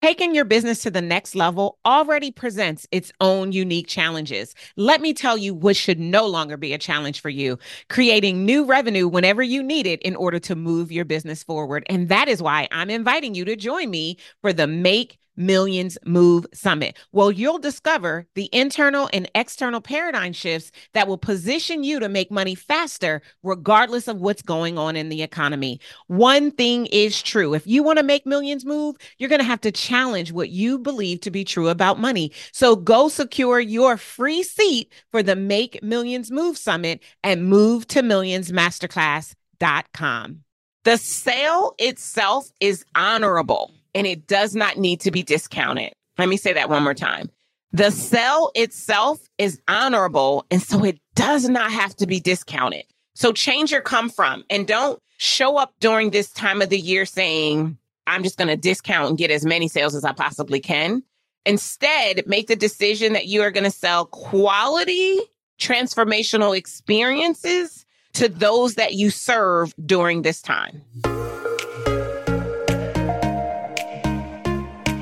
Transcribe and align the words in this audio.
Taking 0.00 0.32
your 0.32 0.44
business 0.44 0.80
to 0.82 0.92
the 0.92 1.02
next 1.02 1.34
level 1.34 1.78
already 1.84 2.30
presents 2.30 2.86
its 2.92 3.10
own 3.20 3.50
unique 3.50 3.88
challenges. 3.88 4.54
Let 4.76 5.00
me 5.00 5.12
tell 5.12 5.36
you 5.36 5.54
what 5.54 5.74
should 5.74 5.98
no 5.98 6.24
longer 6.24 6.56
be 6.56 6.72
a 6.72 6.78
challenge 6.78 7.20
for 7.20 7.30
you 7.30 7.58
creating 7.88 8.44
new 8.44 8.64
revenue 8.64 9.08
whenever 9.08 9.42
you 9.42 9.60
need 9.60 9.88
it 9.88 10.00
in 10.02 10.14
order 10.14 10.38
to 10.38 10.54
move 10.54 10.92
your 10.92 11.04
business 11.04 11.42
forward. 11.42 11.82
And 11.88 12.08
that 12.10 12.28
is 12.28 12.40
why 12.40 12.68
I'm 12.70 12.90
inviting 12.90 13.34
you 13.34 13.44
to 13.46 13.56
join 13.56 13.90
me 13.90 14.18
for 14.40 14.52
the 14.52 14.68
Make 14.68 15.18
Millions 15.38 15.96
Move 16.04 16.46
Summit. 16.52 16.98
Well, 17.12 17.30
you'll 17.30 17.58
discover 17.58 18.26
the 18.34 18.50
internal 18.52 19.08
and 19.12 19.30
external 19.34 19.80
paradigm 19.80 20.32
shifts 20.32 20.72
that 20.92 21.08
will 21.08 21.16
position 21.16 21.84
you 21.84 22.00
to 22.00 22.08
make 22.08 22.30
money 22.30 22.54
faster, 22.54 23.22
regardless 23.42 24.08
of 24.08 24.20
what's 24.20 24.42
going 24.42 24.76
on 24.76 24.96
in 24.96 25.08
the 25.08 25.22
economy. 25.22 25.80
One 26.08 26.50
thing 26.50 26.86
is 26.86 27.22
true 27.22 27.54
if 27.54 27.66
you 27.66 27.82
want 27.82 27.98
to 27.98 28.04
make 28.04 28.26
millions 28.26 28.66
move, 28.66 28.96
you're 29.18 29.30
going 29.30 29.40
to 29.40 29.44
have 29.44 29.60
to 29.62 29.72
challenge 29.72 30.32
what 30.32 30.50
you 30.50 30.78
believe 30.78 31.20
to 31.20 31.30
be 31.30 31.44
true 31.44 31.68
about 31.68 32.00
money. 32.00 32.32
So 32.52 32.74
go 32.76 33.08
secure 33.08 33.60
your 33.60 33.96
free 33.96 34.42
seat 34.42 34.92
for 35.10 35.22
the 35.22 35.36
Make 35.36 35.82
Millions 35.82 36.30
Move 36.30 36.58
Summit 36.58 37.00
at 37.22 37.38
move 37.38 37.86
to 37.88 38.02
millions 38.02 38.50
masterclass.com. 38.50 40.40
The 40.84 40.96
sale 40.96 41.74
itself 41.78 42.50
is 42.60 42.84
honorable 42.94 43.72
and 43.94 44.06
it 44.06 44.26
does 44.26 44.54
not 44.54 44.76
need 44.76 45.00
to 45.00 45.10
be 45.10 45.22
discounted. 45.22 45.92
Let 46.16 46.28
me 46.28 46.36
say 46.36 46.52
that 46.52 46.68
one 46.68 46.82
more 46.82 46.94
time. 46.94 47.30
The 47.72 47.90
sale 47.90 48.50
itself 48.54 49.20
is 49.36 49.60
honorable, 49.68 50.46
and 50.50 50.62
so 50.62 50.84
it 50.84 50.98
does 51.14 51.48
not 51.48 51.70
have 51.70 51.94
to 51.96 52.06
be 52.06 52.18
discounted. 52.18 52.84
So 53.14 53.32
change 53.32 53.72
your 53.72 53.82
come 53.82 54.08
from 54.08 54.44
and 54.48 54.66
don't 54.66 55.00
show 55.18 55.56
up 55.56 55.74
during 55.80 56.10
this 56.10 56.30
time 56.30 56.62
of 56.62 56.70
the 56.70 56.78
year 56.78 57.04
saying, 57.04 57.76
I'm 58.06 58.22
just 58.22 58.38
going 58.38 58.48
to 58.48 58.56
discount 58.56 59.10
and 59.10 59.18
get 59.18 59.30
as 59.30 59.44
many 59.44 59.68
sales 59.68 59.94
as 59.94 60.04
I 60.04 60.12
possibly 60.12 60.60
can. 60.60 61.02
Instead, 61.44 62.26
make 62.26 62.46
the 62.46 62.56
decision 62.56 63.12
that 63.12 63.26
you 63.26 63.42
are 63.42 63.50
going 63.50 63.64
to 63.64 63.70
sell 63.70 64.06
quality 64.06 65.18
transformational 65.58 66.56
experiences 66.56 67.84
to 68.14 68.28
those 68.28 68.76
that 68.76 68.94
you 68.94 69.10
serve 69.10 69.74
during 69.84 70.22
this 70.22 70.40
time. 70.40 70.82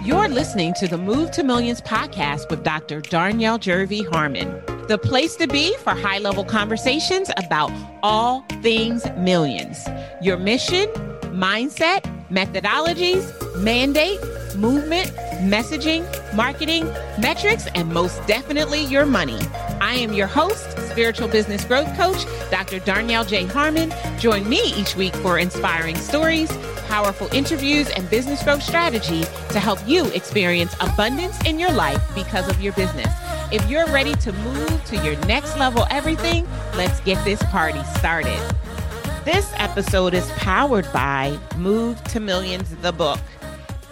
You're 0.06 0.28
listening 0.28 0.72
to 0.74 0.86
the 0.86 0.98
Move 0.98 1.32
to 1.32 1.42
Millions 1.42 1.80
podcast 1.80 2.48
with 2.48 2.62
Dr. 2.62 3.00
Darnyelle 3.00 3.58
Jervey 3.58 4.08
Harmon, 4.08 4.62
the 4.86 4.98
place 4.98 5.34
to 5.34 5.48
be 5.48 5.76
for 5.78 5.96
high 5.96 6.18
level 6.18 6.44
conversations 6.44 7.28
about 7.36 7.72
all 8.04 8.44
things 8.62 9.04
millions. 9.16 9.84
Your 10.22 10.36
mission, 10.36 10.86
mindset, 11.34 12.04
methodologies, 12.30 13.24
mandate, 13.58 14.20
movement, 14.56 15.08
messaging, 15.42 16.05
marketing, 16.34 16.86
metrics, 17.20 17.66
and 17.74 17.92
most 17.92 18.24
definitely 18.27 18.84
your 18.84 19.06
money. 19.06 19.38
I 19.80 19.94
am 19.94 20.12
your 20.12 20.27
host, 20.27 20.70
spiritual 20.91 21.28
business 21.28 21.64
growth 21.64 21.94
coach, 21.96 22.24
Dr. 22.50 22.80
Darnyelle 22.80 23.27
J. 23.27 23.44
Harmon. 23.46 23.92
Join 24.18 24.48
me 24.48 24.60
each 24.74 24.96
week 24.96 25.14
for 25.16 25.38
inspiring 25.38 25.96
stories 25.96 26.50
powerful 26.86 27.28
interviews, 27.33 27.91
and 27.91 28.08
business 28.08 28.42
growth 28.42 28.62
strategy 28.62 29.24
to 29.50 29.61
help 29.61 29.78
you 29.86 30.06
experience 30.12 30.74
abundance 30.80 31.38
in 31.44 31.58
your 31.58 31.72
life 31.72 32.02
because 32.14 32.48
of 32.48 32.61
your 32.62 32.72
business. 32.74 33.12
If 33.52 33.68
you're 33.68 33.86
ready 33.86 34.14
to 34.16 34.33
move 34.33 34.84
to 34.86 34.96
your 35.05 35.16
next 35.27 35.58
level 35.58 35.86
everything, 35.90 36.46
let's 36.74 37.00
get 37.00 37.22
this 37.24 37.42
party 37.44 37.83
started. 37.98 38.40
This 39.27 39.52
episode 39.56 40.14
is 40.14 40.30
powered 40.36 40.86
by 40.92 41.36
Move 41.56 42.00
to 42.05 42.20
Millions, 42.20 42.77
the 42.77 42.92
book 42.92 43.19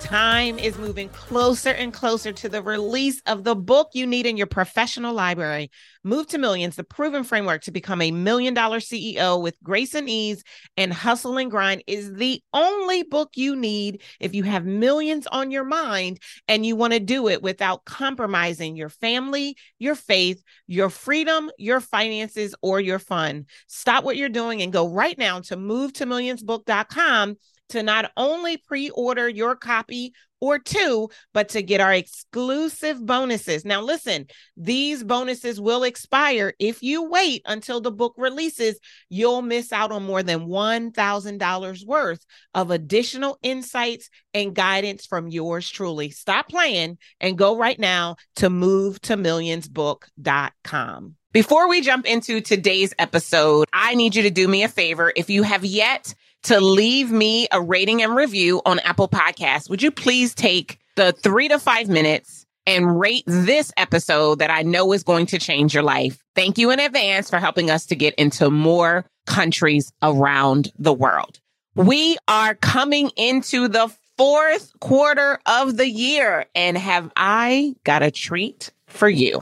time 0.04 0.58
is 0.58 0.76
moving 0.76 1.08
closer 1.08 1.70
and 1.70 1.90
closer 1.90 2.30
to 2.30 2.46
the 2.46 2.62
release 2.62 3.22
of 3.24 3.42
the 3.42 3.56
book 3.56 3.88
you 3.94 4.06
need 4.06 4.26
in 4.26 4.36
your 4.36 4.46
professional 4.46 5.14
library. 5.14 5.70
Move 6.02 6.26
to 6.26 6.36
Millions, 6.36 6.76
the 6.76 6.84
proven 6.84 7.24
framework 7.24 7.62
to 7.62 7.70
become 7.70 8.02
a 8.02 8.10
million 8.10 8.52
dollar 8.52 8.80
CEO 8.80 9.40
with 9.42 9.56
grace 9.62 9.94
and 9.94 10.06
ease 10.06 10.44
and 10.76 10.92
hustle 10.92 11.38
and 11.38 11.50
grind 11.50 11.82
is 11.86 12.12
the 12.12 12.42
only 12.52 13.02
book 13.02 13.30
you 13.34 13.56
need 13.56 14.02
if 14.20 14.34
you 14.34 14.42
have 14.42 14.66
millions 14.66 15.26
on 15.28 15.50
your 15.50 15.64
mind 15.64 16.20
and 16.48 16.66
you 16.66 16.76
want 16.76 16.92
to 16.92 17.00
do 17.00 17.28
it 17.28 17.42
without 17.42 17.86
compromising 17.86 18.76
your 18.76 18.90
family, 18.90 19.56
your 19.78 19.94
faith, 19.94 20.42
your 20.66 20.90
freedom, 20.90 21.50
your 21.56 21.80
finances, 21.80 22.54
or 22.60 22.78
your 22.78 22.98
fun. 22.98 23.46
Stop 23.68 24.04
what 24.04 24.18
you're 24.18 24.28
doing 24.28 24.60
and 24.60 24.70
go 24.70 24.86
right 24.86 25.16
now 25.16 25.40
to 25.40 25.56
movetomillionsbook.com 25.56 27.36
to 27.70 27.82
not 27.82 28.10
only 28.16 28.56
pre 28.56 28.90
order 28.90 29.28
your 29.28 29.56
copy 29.56 30.12
or 30.40 30.58
two, 30.58 31.08
but 31.32 31.48
to 31.48 31.62
get 31.62 31.80
our 31.80 31.94
exclusive 31.94 33.04
bonuses. 33.04 33.64
Now, 33.64 33.80
listen, 33.80 34.26
these 34.56 35.02
bonuses 35.02 35.58
will 35.58 35.84
expire. 35.84 36.52
If 36.58 36.82
you 36.82 37.08
wait 37.08 37.40
until 37.46 37.80
the 37.80 37.90
book 37.90 38.14
releases, 38.18 38.78
you'll 39.08 39.40
miss 39.40 39.72
out 39.72 39.90
on 39.90 40.04
more 40.04 40.22
than 40.22 40.40
$1,000 40.40 41.86
worth 41.86 42.26
of 42.52 42.70
additional 42.70 43.38
insights 43.42 44.10
and 44.34 44.54
guidance 44.54 45.06
from 45.06 45.28
yours 45.28 45.70
truly. 45.70 46.10
Stop 46.10 46.50
playing 46.50 46.98
and 47.20 47.38
go 47.38 47.56
right 47.56 47.78
now 47.78 48.16
to 48.36 48.50
move 48.50 49.00
to 49.02 49.16
millionsbook.com. 49.16 51.14
Before 51.32 51.68
we 51.68 51.80
jump 51.80 52.06
into 52.06 52.40
today's 52.40 52.94
episode, 52.98 53.66
I 53.72 53.94
need 53.96 54.14
you 54.14 54.22
to 54.22 54.30
do 54.30 54.46
me 54.46 54.62
a 54.62 54.68
favor. 54.68 55.12
If 55.16 55.30
you 55.30 55.42
have 55.42 55.64
yet 55.64 56.14
to 56.44 56.60
leave 56.60 57.10
me 57.10 57.48
a 57.52 57.60
rating 57.60 58.02
and 58.02 58.14
review 58.14 58.62
on 58.64 58.78
Apple 58.80 59.08
Podcasts. 59.08 59.68
Would 59.68 59.82
you 59.82 59.90
please 59.90 60.34
take 60.34 60.78
the 60.96 61.12
three 61.12 61.48
to 61.48 61.58
five 61.58 61.88
minutes 61.88 62.46
and 62.66 62.98
rate 62.98 63.24
this 63.26 63.72
episode 63.76 64.38
that 64.38 64.50
I 64.50 64.62
know 64.62 64.92
is 64.92 65.02
going 65.02 65.26
to 65.26 65.38
change 65.38 65.74
your 65.74 65.82
life? 65.82 66.22
Thank 66.34 66.58
you 66.58 66.70
in 66.70 66.80
advance 66.80 67.30
for 67.30 67.38
helping 67.38 67.70
us 67.70 67.86
to 67.86 67.96
get 67.96 68.14
into 68.14 68.50
more 68.50 69.06
countries 69.26 69.92
around 70.02 70.70
the 70.78 70.92
world. 70.92 71.40
We 71.74 72.16
are 72.28 72.54
coming 72.54 73.10
into 73.16 73.68
the 73.68 73.90
fourth 74.16 74.78
quarter 74.80 75.40
of 75.46 75.76
the 75.76 75.88
year 75.88 76.46
and 76.54 76.78
have 76.78 77.10
I 77.16 77.74
got 77.84 78.02
a 78.02 78.10
treat 78.10 78.70
for 78.86 79.08
you? 79.08 79.40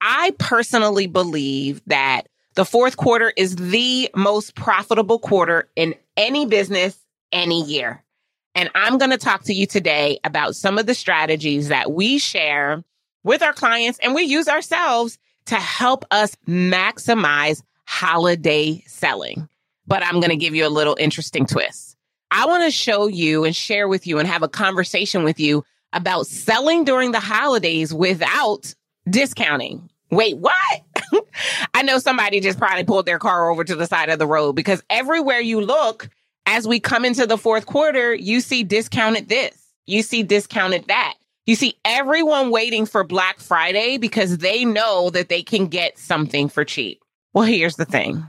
I 0.00 0.34
personally 0.38 1.06
believe 1.06 1.82
that 1.86 2.22
the 2.54 2.64
fourth 2.64 2.96
quarter 2.96 3.32
is 3.36 3.56
the 3.56 4.10
most 4.14 4.54
profitable 4.54 5.18
quarter 5.18 5.68
in 5.76 5.94
any 6.16 6.46
business, 6.46 6.98
any 7.32 7.62
year. 7.62 8.02
And 8.54 8.70
I'm 8.74 8.98
going 8.98 9.10
to 9.10 9.18
talk 9.18 9.44
to 9.44 9.54
you 9.54 9.66
today 9.66 10.18
about 10.24 10.54
some 10.54 10.78
of 10.78 10.86
the 10.86 10.94
strategies 10.94 11.68
that 11.68 11.92
we 11.92 12.18
share 12.18 12.84
with 13.24 13.42
our 13.42 13.52
clients 13.52 13.98
and 14.02 14.14
we 14.14 14.22
use 14.22 14.48
ourselves 14.48 15.18
to 15.46 15.56
help 15.56 16.04
us 16.10 16.36
maximize 16.46 17.62
holiday 17.86 18.82
selling. 18.86 19.48
But 19.86 20.02
I'm 20.02 20.20
going 20.20 20.30
to 20.30 20.36
give 20.36 20.54
you 20.54 20.66
a 20.66 20.68
little 20.68 20.96
interesting 20.98 21.46
twist. 21.46 21.96
I 22.30 22.46
want 22.46 22.64
to 22.64 22.70
show 22.70 23.06
you 23.06 23.44
and 23.44 23.54
share 23.54 23.88
with 23.88 24.06
you 24.06 24.18
and 24.18 24.26
have 24.26 24.42
a 24.42 24.48
conversation 24.48 25.24
with 25.24 25.38
you 25.38 25.64
about 25.92 26.26
selling 26.26 26.84
during 26.84 27.12
the 27.12 27.20
holidays 27.20 27.92
without 27.92 28.74
discounting. 29.08 29.90
Wait, 30.10 30.36
what? 30.38 30.82
I 31.74 31.82
know 31.82 31.98
somebody 31.98 32.40
just 32.40 32.58
probably 32.58 32.84
pulled 32.84 33.06
their 33.06 33.18
car 33.18 33.50
over 33.50 33.64
to 33.64 33.74
the 33.74 33.86
side 33.86 34.08
of 34.08 34.18
the 34.18 34.26
road 34.26 34.54
because 34.54 34.82
everywhere 34.90 35.40
you 35.40 35.60
look, 35.60 36.08
as 36.46 36.68
we 36.68 36.80
come 36.80 37.04
into 37.04 37.26
the 37.26 37.38
fourth 37.38 37.66
quarter, 37.66 38.14
you 38.14 38.40
see 38.40 38.64
discounted 38.64 39.28
this, 39.28 39.56
you 39.86 40.02
see 40.02 40.22
discounted 40.22 40.86
that. 40.88 41.14
You 41.46 41.56
see 41.56 41.76
everyone 41.84 42.50
waiting 42.50 42.86
for 42.86 43.04
Black 43.04 43.38
Friday 43.38 43.98
because 43.98 44.38
they 44.38 44.64
know 44.64 45.10
that 45.10 45.28
they 45.28 45.42
can 45.42 45.66
get 45.66 45.98
something 45.98 46.48
for 46.48 46.64
cheap. 46.64 47.02
Well, 47.34 47.44
here's 47.44 47.76
the 47.76 47.84
thing 47.84 48.24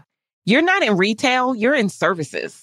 you're 0.45 0.61
not 0.61 0.83
in 0.83 0.97
retail, 0.97 1.55
you're 1.55 1.75
in 1.75 1.89
services. 1.89 2.61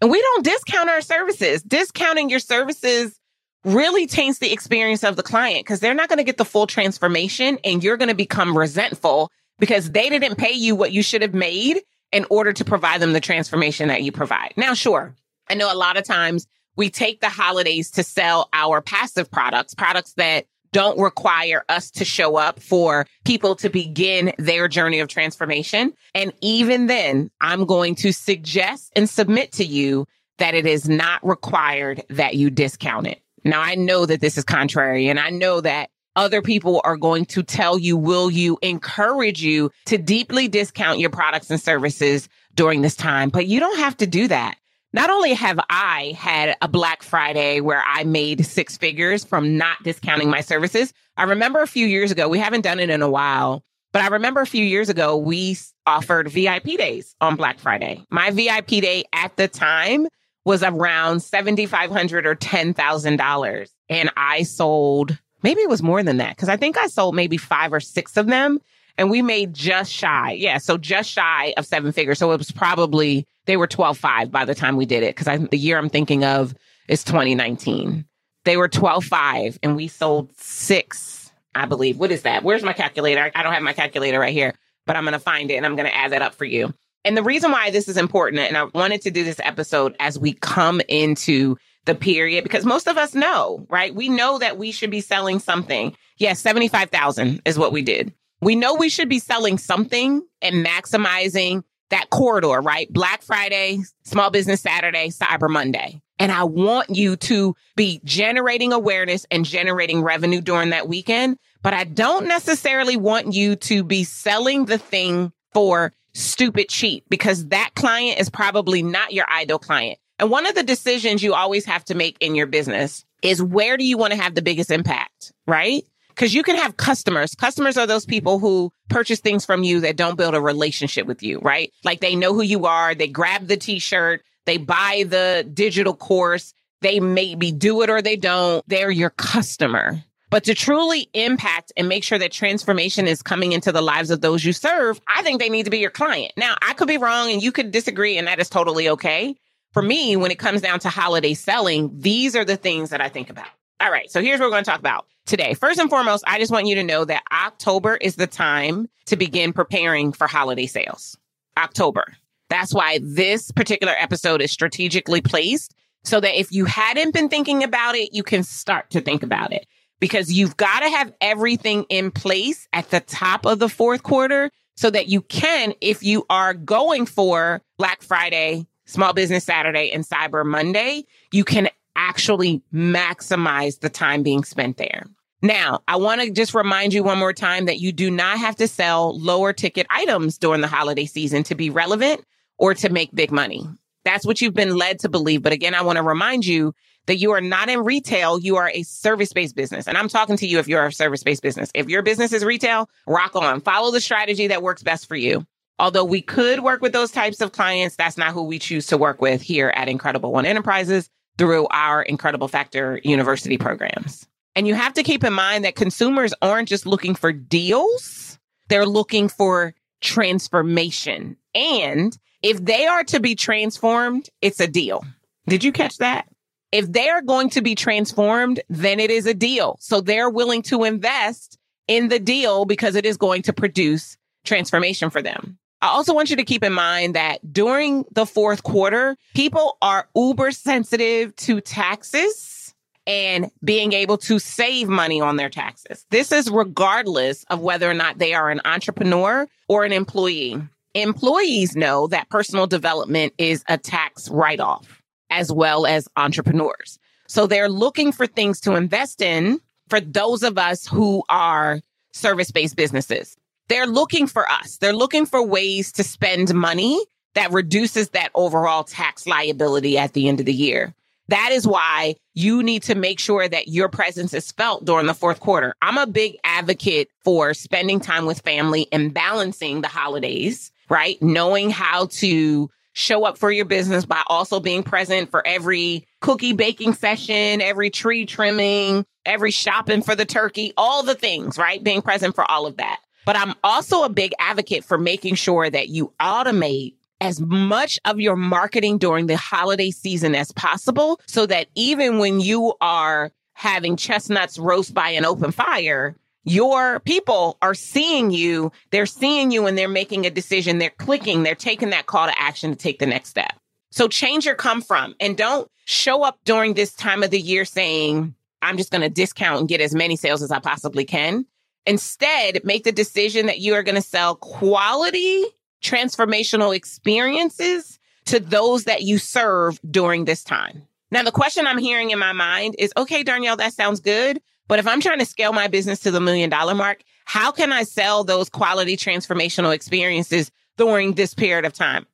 And 0.00 0.10
we 0.10 0.20
don't 0.20 0.44
discount 0.44 0.90
our 0.90 1.00
services. 1.00 1.62
Discounting 1.62 2.28
your 2.28 2.40
services 2.40 3.18
really 3.64 4.06
taints 4.06 4.38
the 4.38 4.52
experience 4.52 5.02
of 5.02 5.16
the 5.16 5.22
client 5.22 5.64
because 5.64 5.80
they're 5.80 5.94
not 5.94 6.08
going 6.08 6.18
to 6.18 6.24
get 6.24 6.36
the 6.36 6.44
full 6.44 6.66
transformation 6.66 7.58
and 7.64 7.82
you're 7.82 7.96
going 7.96 8.10
to 8.10 8.14
become 8.14 8.56
resentful 8.56 9.30
because 9.58 9.90
they 9.90 10.08
didn't 10.08 10.36
pay 10.36 10.52
you 10.52 10.74
what 10.74 10.92
you 10.92 11.02
should 11.02 11.22
have 11.22 11.34
made 11.34 11.80
in 12.12 12.26
order 12.30 12.52
to 12.52 12.64
provide 12.64 13.00
them 13.00 13.12
the 13.12 13.20
transformation 13.20 13.88
that 13.88 14.02
you 14.02 14.12
provide. 14.12 14.54
Now, 14.56 14.74
sure, 14.74 15.14
I 15.48 15.54
know 15.54 15.72
a 15.72 15.76
lot 15.76 15.96
of 15.96 16.04
times 16.04 16.46
we 16.76 16.90
take 16.90 17.20
the 17.20 17.28
holidays 17.28 17.90
to 17.92 18.02
sell 18.02 18.48
our 18.52 18.80
passive 18.80 19.30
products, 19.30 19.74
products 19.74 20.14
that 20.14 20.46
don't 20.72 20.98
require 20.98 21.64
us 21.68 21.90
to 21.92 22.04
show 22.04 22.36
up 22.36 22.58
for 22.58 23.06
people 23.24 23.54
to 23.54 23.68
begin 23.68 24.32
their 24.38 24.66
journey 24.66 24.98
of 24.98 25.06
transformation. 25.06 25.92
And 26.16 26.32
even 26.40 26.88
then, 26.88 27.30
I'm 27.40 27.64
going 27.64 27.94
to 27.96 28.12
suggest 28.12 28.92
and 28.96 29.08
submit 29.08 29.52
to 29.52 29.64
you 29.64 30.06
that 30.38 30.54
it 30.54 30.66
is 30.66 30.88
not 30.88 31.24
required 31.24 32.02
that 32.10 32.34
you 32.34 32.50
discount 32.50 33.06
it. 33.06 33.22
Now, 33.44 33.60
I 33.60 33.76
know 33.76 34.04
that 34.04 34.20
this 34.20 34.36
is 34.36 34.44
contrary, 34.44 35.06
and 35.06 35.20
I 35.20 35.30
know 35.30 35.60
that 35.60 35.90
other 36.16 36.42
people 36.42 36.80
are 36.84 36.96
going 36.96 37.24
to 37.26 37.42
tell 37.42 37.78
you, 37.78 37.96
will 37.96 38.30
you 38.30 38.58
encourage 38.62 39.42
you 39.42 39.70
to 39.86 39.98
deeply 39.98 40.48
discount 40.48 40.98
your 40.98 41.10
products 41.10 41.50
and 41.50 41.60
services 41.60 42.28
during 42.54 42.82
this 42.82 42.96
time? 42.96 43.30
But 43.30 43.46
you 43.46 43.60
don't 43.60 43.78
have 43.78 43.96
to 43.98 44.06
do 44.06 44.28
that. 44.28 44.56
not 44.92 45.10
only 45.10 45.34
have 45.34 45.58
I 45.68 46.14
had 46.16 46.56
a 46.62 46.68
Black 46.68 47.02
Friday 47.02 47.60
where 47.60 47.82
I 47.84 48.04
made 48.04 48.46
six 48.46 48.76
figures 48.76 49.24
from 49.24 49.56
not 49.56 49.82
discounting 49.82 50.30
my 50.30 50.40
services, 50.40 50.92
I 51.16 51.24
remember 51.24 51.60
a 51.60 51.66
few 51.66 51.86
years 51.86 52.12
ago, 52.12 52.28
we 52.28 52.38
haven't 52.38 52.60
done 52.62 52.78
it 52.78 52.90
in 52.90 53.02
a 53.02 53.10
while, 53.10 53.64
but 53.92 54.02
I 54.02 54.06
remember 54.08 54.40
a 54.40 54.46
few 54.46 54.64
years 54.64 54.88
ago, 54.88 55.16
we 55.16 55.56
offered 55.86 56.28
VIP 56.28 56.78
days 56.78 57.16
on 57.20 57.34
Black 57.36 57.58
Friday. 57.58 58.04
My 58.10 58.30
VIP 58.30 58.68
day 58.68 59.04
at 59.12 59.36
the 59.36 59.48
time 59.48 60.06
was 60.44 60.62
around 60.62 61.20
7,500 61.20 62.26
or 62.26 62.36
$10,000. 62.36 63.68
And 63.88 64.10
I 64.16 64.42
sold, 64.44 65.18
maybe 65.44 65.60
it 65.60 65.68
was 65.68 65.82
more 65.82 66.02
than 66.02 66.16
that, 66.16 66.34
because 66.34 66.48
I 66.48 66.56
think 66.56 66.76
I 66.76 66.88
sold 66.88 67.14
maybe 67.14 67.36
five 67.36 67.72
or 67.72 67.78
six 67.78 68.16
of 68.16 68.26
them. 68.26 68.60
And 68.96 69.10
we 69.10 69.22
made 69.22 69.54
just 69.54 69.92
shy. 69.92 70.32
Yeah. 70.32 70.58
So 70.58 70.78
just 70.78 71.10
shy 71.10 71.52
of 71.56 71.66
seven 71.66 71.90
figures. 71.90 72.20
So 72.20 72.30
it 72.30 72.38
was 72.38 72.52
probably, 72.52 73.26
they 73.46 73.56
were 73.56 73.66
12.5 73.66 74.30
by 74.30 74.44
the 74.44 74.54
time 74.54 74.76
we 74.76 74.86
did 74.86 75.02
it. 75.02 75.16
Cause 75.16 75.26
the 75.50 75.58
year 75.58 75.78
I'm 75.78 75.88
thinking 75.88 76.24
of 76.24 76.54
is 76.86 77.02
2019. 77.02 78.04
They 78.44 78.56
were 78.56 78.68
12.5 78.68 79.58
and 79.64 79.74
we 79.74 79.88
sold 79.88 80.30
six, 80.36 81.32
I 81.56 81.66
believe. 81.66 81.98
What 81.98 82.12
is 82.12 82.22
that? 82.22 82.44
Where's 82.44 82.62
my 82.62 82.72
calculator? 82.72 83.32
I 83.34 83.42
don't 83.42 83.52
have 83.52 83.64
my 83.64 83.72
calculator 83.72 84.20
right 84.20 84.32
here, 84.32 84.54
but 84.86 84.94
I'm 84.94 85.02
going 85.02 85.14
to 85.14 85.18
find 85.18 85.50
it 85.50 85.56
and 85.56 85.66
I'm 85.66 85.74
going 85.74 85.88
to 85.88 85.96
add 85.96 86.12
that 86.12 86.22
up 86.22 86.34
for 86.34 86.44
you. 86.44 86.72
And 87.04 87.16
the 87.16 87.22
reason 87.24 87.50
why 87.50 87.70
this 87.70 87.88
is 87.88 87.96
important, 87.96 88.42
and 88.42 88.56
I 88.56 88.64
wanted 88.64 89.02
to 89.02 89.10
do 89.10 89.24
this 89.24 89.40
episode 89.42 89.96
as 89.98 90.20
we 90.20 90.34
come 90.34 90.80
into 90.88 91.56
the 91.84 91.94
period, 91.94 92.44
because 92.44 92.64
most 92.64 92.88
of 92.88 92.96
us 92.96 93.14
know, 93.14 93.66
right? 93.68 93.94
We 93.94 94.08
know 94.08 94.38
that 94.38 94.58
we 94.58 94.72
should 94.72 94.90
be 94.90 95.00
selling 95.00 95.38
something. 95.38 95.96
Yes, 96.18 96.40
75,000 96.40 97.42
is 97.44 97.58
what 97.58 97.72
we 97.72 97.82
did. 97.82 98.12
We 98.40 98.56
know 98.56 98.74
we 98.74 98.88
should 98.88 99.08
be 99.08 99.18
selling 99.18 99.58
something 99.58 100.22
and 100.42 100.66
maximizing 100.66 101.62
that 101.90 102.10
corridor, 102.10 102.60
right? 102.60 102.92
Black 102.92 103.22
Friday, 103.22 103.80
Small 104.04 104.30
Business 104.30 104.60
Saturday, 104.60 105.08
Cyber 105.08 105.48
Monday. 105.48 106.00
And 106.18 106.30
I 106.30 106.44
want 106.44 106.90
you 106.90 107.16
to 107.16 107.54
be 107.76 108.00
generating 108.04 108.72
awareness 108.72 109.26
and 109.30 109.44
generating 109.44 110.02
revenue 110.02 110.40
during 110.40 110.70
that 110.70 110.88
weekend. 110.88 111.38
But 111.62 111.74
I 111.74 111.84
don't 111.84 112.26
necessarily 112.26 112.96
want 112.96 113.32
you 113.32 113.56
to 113.56 113.82
be 113.82 114.04
selling 114.04 114.66
the 114.66 114.78
thing 114.78 115.32
for 115.52 115.92
stupid 116.12 116.68
cheap 116.68 117.04
because 117.08 117.46
that 117.48 117.70
client 117.74 118.20
is 118.20 118.30
probably 118.30 118.82
not 118.82 119.12
your 119.12 119.28
ideal 119.30 119.58
client. 119.58 119.98
And 120.18 120.30
one 120.30 120.46
of 120.46 120.54
the 120.54 120.62
decisions 120.62 121.22
you 121.22 121.34
always 121.34 121.64
have 121.64 121.84
to 121.86 121.94
make 121.94 122.16
in 122.20 122.34
your 122.34 122.46
business 122.46 123.04
is 123.22 123.42
where 123.42 123.76
do 123.76 123.84
you 123.84 123.98
want 123.98 124.12
to 124.12 124.20
have 124.20 124.34
the 124.34 124.42
biggest 124.42 124.70
impact, 124.70 125.32
right? 125.46 125.84
Because 126.08 126.32
you 126.32 126.44
can 126.44 126.56
have 126.56 126.76
customers. 126.76 127.34
Customers 127.34 127.76
are 127.76 127.86
those 127.86 128.06
people 128.06 128.38
who 128.38 128.72
purchase 128.88 129.18
things 129.18 129.44
from 129.44 129.64
you 129.64 129.80
that 129.80 129.96
don't 129.96 130.16
build 130.16 130.34
a 130.34 130.40
relationship 130.40 131.06
with 131.06 131.22
you, 131.22 131.40
right? 131.40 131.72
Like 131.82 132.00
they 132.00 132.14
know 132.14 132.32
who 132.32 132.42
you 132.42 132.66
are. 132.66 132.94
They 132.94 133.08
grab 133.08 133.48
the 133.48 133.56
t-shirt. 133.56 134.22
They 134.46 134.58
buy 134.58 135.04
the 135.08 135.48
digital 135.52 135.94
course. 135.94 136.54
They 136.82 137.00
maybe 137.00 137.50
do 137.50 137.82
it 137.82 137.90
or 137.90 138.00
they 138.00 138.14
don't. 138.16 138.62
They're 138.68 138.90
your 138.90 139.10
customer. 139.10 140.04
But 140.30 140.44
to 140.44 140.54
truly 140.54 141.08
impact 141.14 141.72
and 141.76 141.88
make 141.88 142.04
sure 142.04 142.18
that 142.18 142.32
transformation 142.32 143.06
is 143.06 143.22
coming 143.22 143.52
into 143.52 143.72
the 143.72 143.82
lives 143.82 144.10
of 144.10 144.20
those 144.20 144.44
you 144.44 144.52
serve, 144.52 145.00
I 145.08 145.22
think 145.22 145.40
they 145.40 145.48
need 145.48 145.64
to 145.64 145.70
be 145.70 145.78
your 145.78 145.90
client. 145.90 146.32
Now, 146.36 146.56
I 146.60 146.74
could 146.74 146.88
be 146.88 146.98
wrong 146.98 147.30
and 147.30 147.42
you 147.42 147.52
could 147.52 147.70
disagree, 147.70 148.18
and 148.18 148.26
that 148.26 148.40
is 148.40 148.48
totally 148.48 148.88
okay. 148.90 149.36
For 149.74 149.82
me, 149.82 150.16
when 150.16 150.30
it 150.30 150.38
comes 150.38 150.62
down 150.62 150.78
to 150.80 150.88
holiday 150.88 151.34
selling, 151.34 151.90
these 151.98 152.36
are 152.36 152.44
the 152.44 152.56
things 152.56 152.90
that 152.90 153.00
I 153.00 153.08
think 153.08 153.28
about. 153.28 153.48
All 153.80 153.90
right, 153.90 154.08
so 154.08 154.22
here's 154.22 154.38
what 154.38 154.46
we're 154.46 154.52
going 154.52 154.62
to 154.62 154.70
talk 154.70 154.78
about 154.78 155.06
today. 155.26 155.54
First 155.54 155.80
and 155.80 155.90
foremost, 155.90 156.22
I 156.28 156.38
just 156.38 156.52
want 156.52 156.68
you 156.68 156.76
to 156.76 156.84
know 156.84 157.04
that 157.04 157.24
October 157.32 157.96
is 157.96 158.14
the 158.14 158.28
time 158.28 158.88
to 159.06 159.16
begin 159.16 159.52
preparing 159.52 160.12
for 160.12 160.28
holiday 160.28 160.66
sales. 160.66 161.18
October. 161.58 162.14
That's 162.50 162.72
why 162.72 163.00
this 163.02 163.50
particular 163.50 163.94
episode 163.98 164.40
is 164.40 164.52
strategically 164.52 165.20
placed 165.20 165.74
so 166.04 166.20
that 166.20 166.38
if 166.38 166.52
you 166.52 166.66
hadn't 166.66 167.12
been 167.12 167.28
thinking 167.28 167.64
about 167.64 167.96
it, 167.96 168.10
you 168.12 168.22
can 168.22 168.44
start 168.44 168.90
to 168.90 169.00
think 169.00 169.24
about 169.24 169.52
it 169.52 169.66
because 169.98 170.32
you've 170.32 170.56
got 170.56 170.80
to 170.80 170.88
have 170.88 171.12
everything 171.20 171.84
in 171.88 172.12
place 172.12 172.68
at 172.72 172.90
the 172.90 173.00
top 173.00 173.44
of 173.44 173.58
the 173.58 173.68
fourth 173.68 174.04
quarter 174.04 174.52
so 174.76 174.88
that 174.90 175.08
you 175.08 175.20
can, 175.20 175.74
if 175.80 176.04
you 176.04 176.24
are 176.30 176.54
going 176.54 177.06
for 177.06 177.60
Black 177.76 178.02
Friday, 178.02 178.66
Small 178.94 179.12
Business 179.12 179.42
Saturday, 179.42 179.90
and 179.90 180.04
Cyber 180.04 180.46
Monday, 180.46 181.04
you 181.32 181.42
can 181.42 181.68
actually 181.96 182.62
maximize 182.72 183.80
the 183.80 183.88
time 183.88 184.22
being 184.22 184.44
spent 184.44 184.76
there. 184.76 185.04
Now, 185.42 185.80
I 185.88 185.96
want 185.96 186.22
to 186.22 186.30
just 186.30 186.54
remind 186.54 186.94
you 186.94 187.02
one 187.02 187.18
more 187.18 187.32
time 187.32 187.64
that 187.64 187.80
you 187.80 187.90
do 187.90 188.08
not 188.08 188.38
have 188.38 188.54
to 188.56 188.68
sell 188.68 189.18
lower 189.18 189.52
ticket 189.52 189.88
items 189.90 190.38
during 190.38 190.60
the 190.60 190.68
holiday 190.68 191.06
season 191.06 191.42
to 191.44 191.56
be 191.56 191.70
relevant 191.70 192.24
or 192.56 192.72
to 192.74 192.88
make 192.88 193.12
big 193.12 193.32
money. 193.32 193.66
That's 194.04 194.24
what 194.24 194.40
you've 194.40 194.54
been 194.54 194.76
led 194.76 195.00
to 195.00 195.08
believe. 195.08 195.42
But 195.42 195.52
again, 195.52 195.74
I 195.74 195.82
want 195.82 195.96
to 195.96 196.02
remind 196.04 196.46
you 196.46 196.72
that 197.06 197.16
you 197.16 197.32
are 197.32 197.40
not 197.40 197.68
in 197.68 197.80
retail, 197.80 198.38
you 198.38 198.56
are 198.56 198.70
a 198.72 198.84
service 198.84 199.32
based 199.32 199.56
business. 199.56 199.88
And 199.88 199.98
I'm 199.98 200.08
talking 200.08 200.36
to 200.36 200.46
you 200.46 200.60
if 200.60 200.68
you're 200.68 200.86
a 200.86 200.92
service 200.92 201.24
based 201.24 201.42
business. 201.42 201.70
If 201.74 201.88
your 201.88 202.02
business 202.02 202.32
is 202.32 202.44
retail, 202.44 202.88
rock 203.08 203.34
on. 203.34 203.60
Follow 203.60 203.90
the 203.90 204.00
strategy 204.00 204.46
that 204.46 204.62
works 204.62 204.84
best 204.84 205.08
for 205.08 205.16
you. 205.16 205.44
Although 205.78 206.04
we 206.04 206.22
could 206.22 206.60
work 206.60 206.80
with 206.82 206.92
those 206.92 207.10
types 207.10 207.40
of 207.40 207.52
clients, 207.52 207.96
that's 207.96 208.16
not 208.16 208.32
who 208.32 208.44
we 208.44 208.58
choose 208.58 208.86
to 208.86 208.98
work 208.98 209.20
with 209.20 209.42
here 209.42 209.72
at 209.74 209.88
Incredible 209.88 210.32
One 210.32 210.46
Enterprises 210.46 211.10
through 211.36 211.66
our 211.70 212.02
Incredible 212.02 212.48
Factor 212.48 213.00
University 213.02 213.58
programs. 213.58 214.26
And 214.54 214.68
you 214.68 214.74
have 214.74 214.94
to 214.94 215.02
keep 215.02 215.24
in 215.24 215.32
mind 215.32 215.64
that 215.64 215.74
consumers 215.74 216.32
aren't 216.40 216.68
just 216.68 216.86
looking 216.86 217.16
for 217.16 217.32
deals, 217.32 218.38
they're 218.68 218.86
looking 218.86 219.28
for 219.28 219.74
transformation. 220.00 221.36
And 221.54 222.16
if 222.42 222.64
they 222.64 222.86
are 222.86 223.02
to 223.04 223.20
be 223.20 223.34
transformed, 223.34 224.30
it's 224.40 224.60
a 224.60 224.68
deal. 224.68 225.04
Did 225.48 225.64
you 225.64 225.72
catch 225.72 225.98
that? 225.98 226.28
If 226.70 226.90
they're 226.90 227.22
going 227.22 227.50
to 227.50 227.62
be 227.62 227.74
transformed, 227.74 228.60
then 228.68 229.00
it 229.00 229.10
is 229.10 229.26
a 229.26 229.34
deal. 229.34 229.76
So 229.80 230.00
they're 230.00 230.30
willing 230.30 230.62
to 230.62 230.84
invest 230.84 231.58
in 231.88 232.08
the 232.08 232.18
deal 232.18 232.64
because 232.64 232.94
it 232.94 233.06
is 233.06 233.16
going 233.16 233.42
to 233.42 233.52
produce 233.52 234.16
transformation 234.44 235.10
for 235.10 235.22
them. 235.22 235.58
I 235.84 235.88
also 235.88 236.14
want 236.14 236.30
you 236.30 236.36
to 236.36 236.44
keep 236.44 236.64
in 236.64 236.72
mind 236.72 237.14
that 237.14 237.52
during 237.52 238.06
the 238.10 238.24
fourth 238.24 238.62
quarter, 238.62 239.18
people 239.34 239.76
are 239.82 240.08
uber 240.16 240.50
sensitive 240.50 241.36
to 241.36 241.60
taxes 241.60 242.74
and 243.06 243.50
being 243.62 243.92
able 243.92 244.16
to 244.16 244.38
save 244.38 244.88
money 244.88 245.20
on 245.20 245.36
their 245.36 245.50
taxes. 245.50 246.06
This 246.10 246.32
is 246.32 246.50
regardless 246.50 247.44
of 247.50 247.60
whether 247.60 247.88
or 247.88 247.92
not 247.92 248.16
they 248.16 248.32
are 248.32 248.48
an 248.48 248.62
entrepreneur 248.64 249.46
or 249.68 249.84
an 249.84 249.92
employee. 249.92 250.56
Employees 250.94 251.76
know 251.76 252.06
that 252.06 252.30
personal 252.30 252.66
development 252.66 253.34
is 253.36 253.62
a 253.68 253.76
tax 253.76 254.30
write 254.30 254.60
off 254.60 255.02
as 255.28 255.52
well 255.52 255.84
as 255.84 256.08
entrepreneurs. 256.16 256.98
So 257.28 257.46
they're 257.46 257.68
looking 257.68 258.10
for 258.10 258.26
things 258.26 258.58
to 258.62 258.74
invest 258.74 259.20
in 259.20 259.60
for 259.90 260.00
those 260.00 260.44
of 260.44 260.56
us 260.56 260.86
who 260.86 261.24
are 261.28 261.80
service 262.14 262.50
based 262.50 262.74
businesses. 262.74 263.36
They're 263.68 263.86
looking 263.86 264.26
for 264.26 264.50
us. 264.50 264.76
They're 264.76 264.92
looking 264.92 265.26
for 265.26 265.42
ways 265.42 265.92
to 265.92 266.04
spend 266.04 266.54
money 266.54 267.00
that 267.34 267.52
reduces 267.52 268.10
that 268.10 268.30
overall 268.34 268.84
tax 268.84 269.26
liability 269.26 269.98
at 269.98 270.12
the 270.12 270.28
end 270.28 270.40
of 270.40 270.46
the 270.46 270.52
year. 270.52 270.94
That 271.28 271.50
is 271.52 271.66
why 271.66 272.16
you 272.34 272.62
need 272.62 272.82
to 272.84 272.94
make 272.94 273.18
sure 273.18 273.48
that 273.48 273.68
your 273.68 273.88
presence 273.88 274.34
is 274.34 274.52
felt 274.52 274.84
during 274.84 275.06
the 275.06 275.14
fourth 275.14 275.40
quarter. 275.40 275.74
I'm 275.80 275.96
a 275.96 276.06
big 276.06 276.36
advocate 276.44 277.08
for 277.24 277.54
spending 277.54 277.98
time 277.98 278.26
with 278.26 278.40
family 278.40 278.86
and 278.92 279.14
balancing 279.14 279.80
the 279.80 279.88
holidays, 279.88 280.70
right? 280.90 281.20
Knowing 281.22 281.70
how 281.70 282.06
to 282.06 282.70
show 282.92 283.24
up 283.24 283.38
for 283.38 283.50
your 283.50 283.64
business 283.64 284.04
by 284.04 284.22
also 284.26 284.60
being 284.60 284.82
present 284.82 285.30
for 285.30 285.44
every 285.46 286.06
cookie 286.20 286.52
baking 286.52 286.92
session, 286.92 287.60
every 287.60 287.90
tree 287.90 288.26
trimming, 288.26 289.04
every 289.24 289.50
shopping 289.50 290.02
for 290.02 290.14
the 290.14 290.26
turkey, 290.26 290.72
all 290.76 291.02
the 291.02 291.14
things, 291.14 291.56
right? 291.56 291.82
Being 291.82 292.02
present 292.02 292.34
for 292.34 292.48
all 292.48 292.66
of 292.66 292.76
that. 292.76 293.00
But 293.24 293.36
I'm 293.36 293.54
also 293.64 294.04
a 294.04 294.08
big 294.08 294.32
advocate 294.38 294.84
for 294.84 294.98
making 294.98 295.36
sure 295.36 295.68
that 295.70 295.88
you 295.88 296.12
automate 296.20 296.94
as 297.20 297.40
much 297.40 297.98
of 298.04 298.20
your 298.20 298.36
marketing 298.36 298.98
during 298.98 299.26
the 299.26 299.36
holiday 299.36 299.90
season 299.90 300.34
as 300.34 300.52
possible 300.52 301.20
so 301.26 301.46
that 301.46 301.68
even 301.74 302.18
when 302.18 302.40
you 302.40 302.74
are 302.80 303.32
having 303.54 303.96
chestnuts 303.96 304.58
roast 304.58 304.92
by 304.92 305.10
an 305.10 305.24
open 305.24 305.50
fire, 305.50 306.16
your 306.44 307.00
people 307.00 307.56
are 307.62 307.74
seeing 307.74 308.30
you. 308.30 308.70
They're 308.90 309.06
seeing 309.06 309.50
you 309.50 309.66
and 309.66 309.78
they're 309.78 309.88
making 309.88 310.26
a 310.26 310.30
decision. 310.30 310.78
They're 310.78 310.90
clicking. 310.90 311.42
They're 311.42 311.54
taking 311.54 311.90
that 311.90 312.06
call 312.06 312.26
to 312.26 312.38
action 312.38 312.70
to 312.70 312.76
take 312.76 312.98
the 312.98 313.06
next 313.06 313.30
step. 313.30 313.54
So 313.90 314.08
change 314.08 314.44
your 314.44 314.56
come 314.56 314.82
from 314.82 315.14
and 315.20 315.36
don't 315.36 315.70
show 315.86 316.22
up 316.22 316.38
during 316.44 316.74
this 316.74 316.92
time 316.92 317.22
of 317.22 317.30
the 317.30 317.40
year 317.40 317.64
saying, 317.64 318.34
I'm 318.60 318.76
just 318.76 318.90
going 318.90 319.02
to 319.02 319.08
discount 319.08 319.60
and 319.60 319.68
get 319.68 319.80
as 319.80 319.94
many 319.94 320.16
sales 320.16 320.42
as 320.42 320.50
I 320.50 320.58
possibly 320.58 321.04
can. 321.04 321.46
Instead, 321.86 322.64
make 322.64 322.84
the 322.84 322.92
decision 322.92 323.46
that 323.46 323.58
you 323.60 323.74
are 323.74 323.82
going 323.82 323.94
to 323.94 324.00
sell 324.00 324.36
quality 324.36 325.44
transformational 325.82 326.74
experiences 326.74 327.98
to 328.24 328.40
those 328.40 328.84
that 328.84 329.02
you 329.02 329.18
serve 329.18 329.78
during 329.90 330.24
this 330.24 330.42
time. 330.42 330.82
Now, 331.10 331.22
the 331.22 331.30
question 331.30 331.66
I'm 331.66 331.78
hearing 331.78 332.10
in 332.10 332.18
my 332.18 332.32
mind 332.32 332.74
is, 332.78 332.92
okay, 332.96 333.22
Darnyelle, 333.22 333.58
that 333.58 333.74
sounds 333.74 334.00
good. 334.00 334.40
But 334.66 334.78
if 334.78 334.86
I'm 334.86 335.00
trying 335.02 335.18
to 335.18 335.26
scale 335.26 335.52
my 335.52 335.68
business 335.68 336.00
to 336.00 336.10
the 336.10 336.20
million 336.20 336.48
dollar 336.48 336.74
mark, 336.74 337.02
how 337.26 337.52
can 337.52 337.70
I 337.70 337.82
sell 337.82 338.24
those 338.24 338.48
quality 338.48 338.96
transformational 338.96 339.74
experiences 339.74 340.50
during 340.78 341.12
this 341.12 341.34
period 341.34 341.66
of 341.66 341.74
time? 341.74 342.06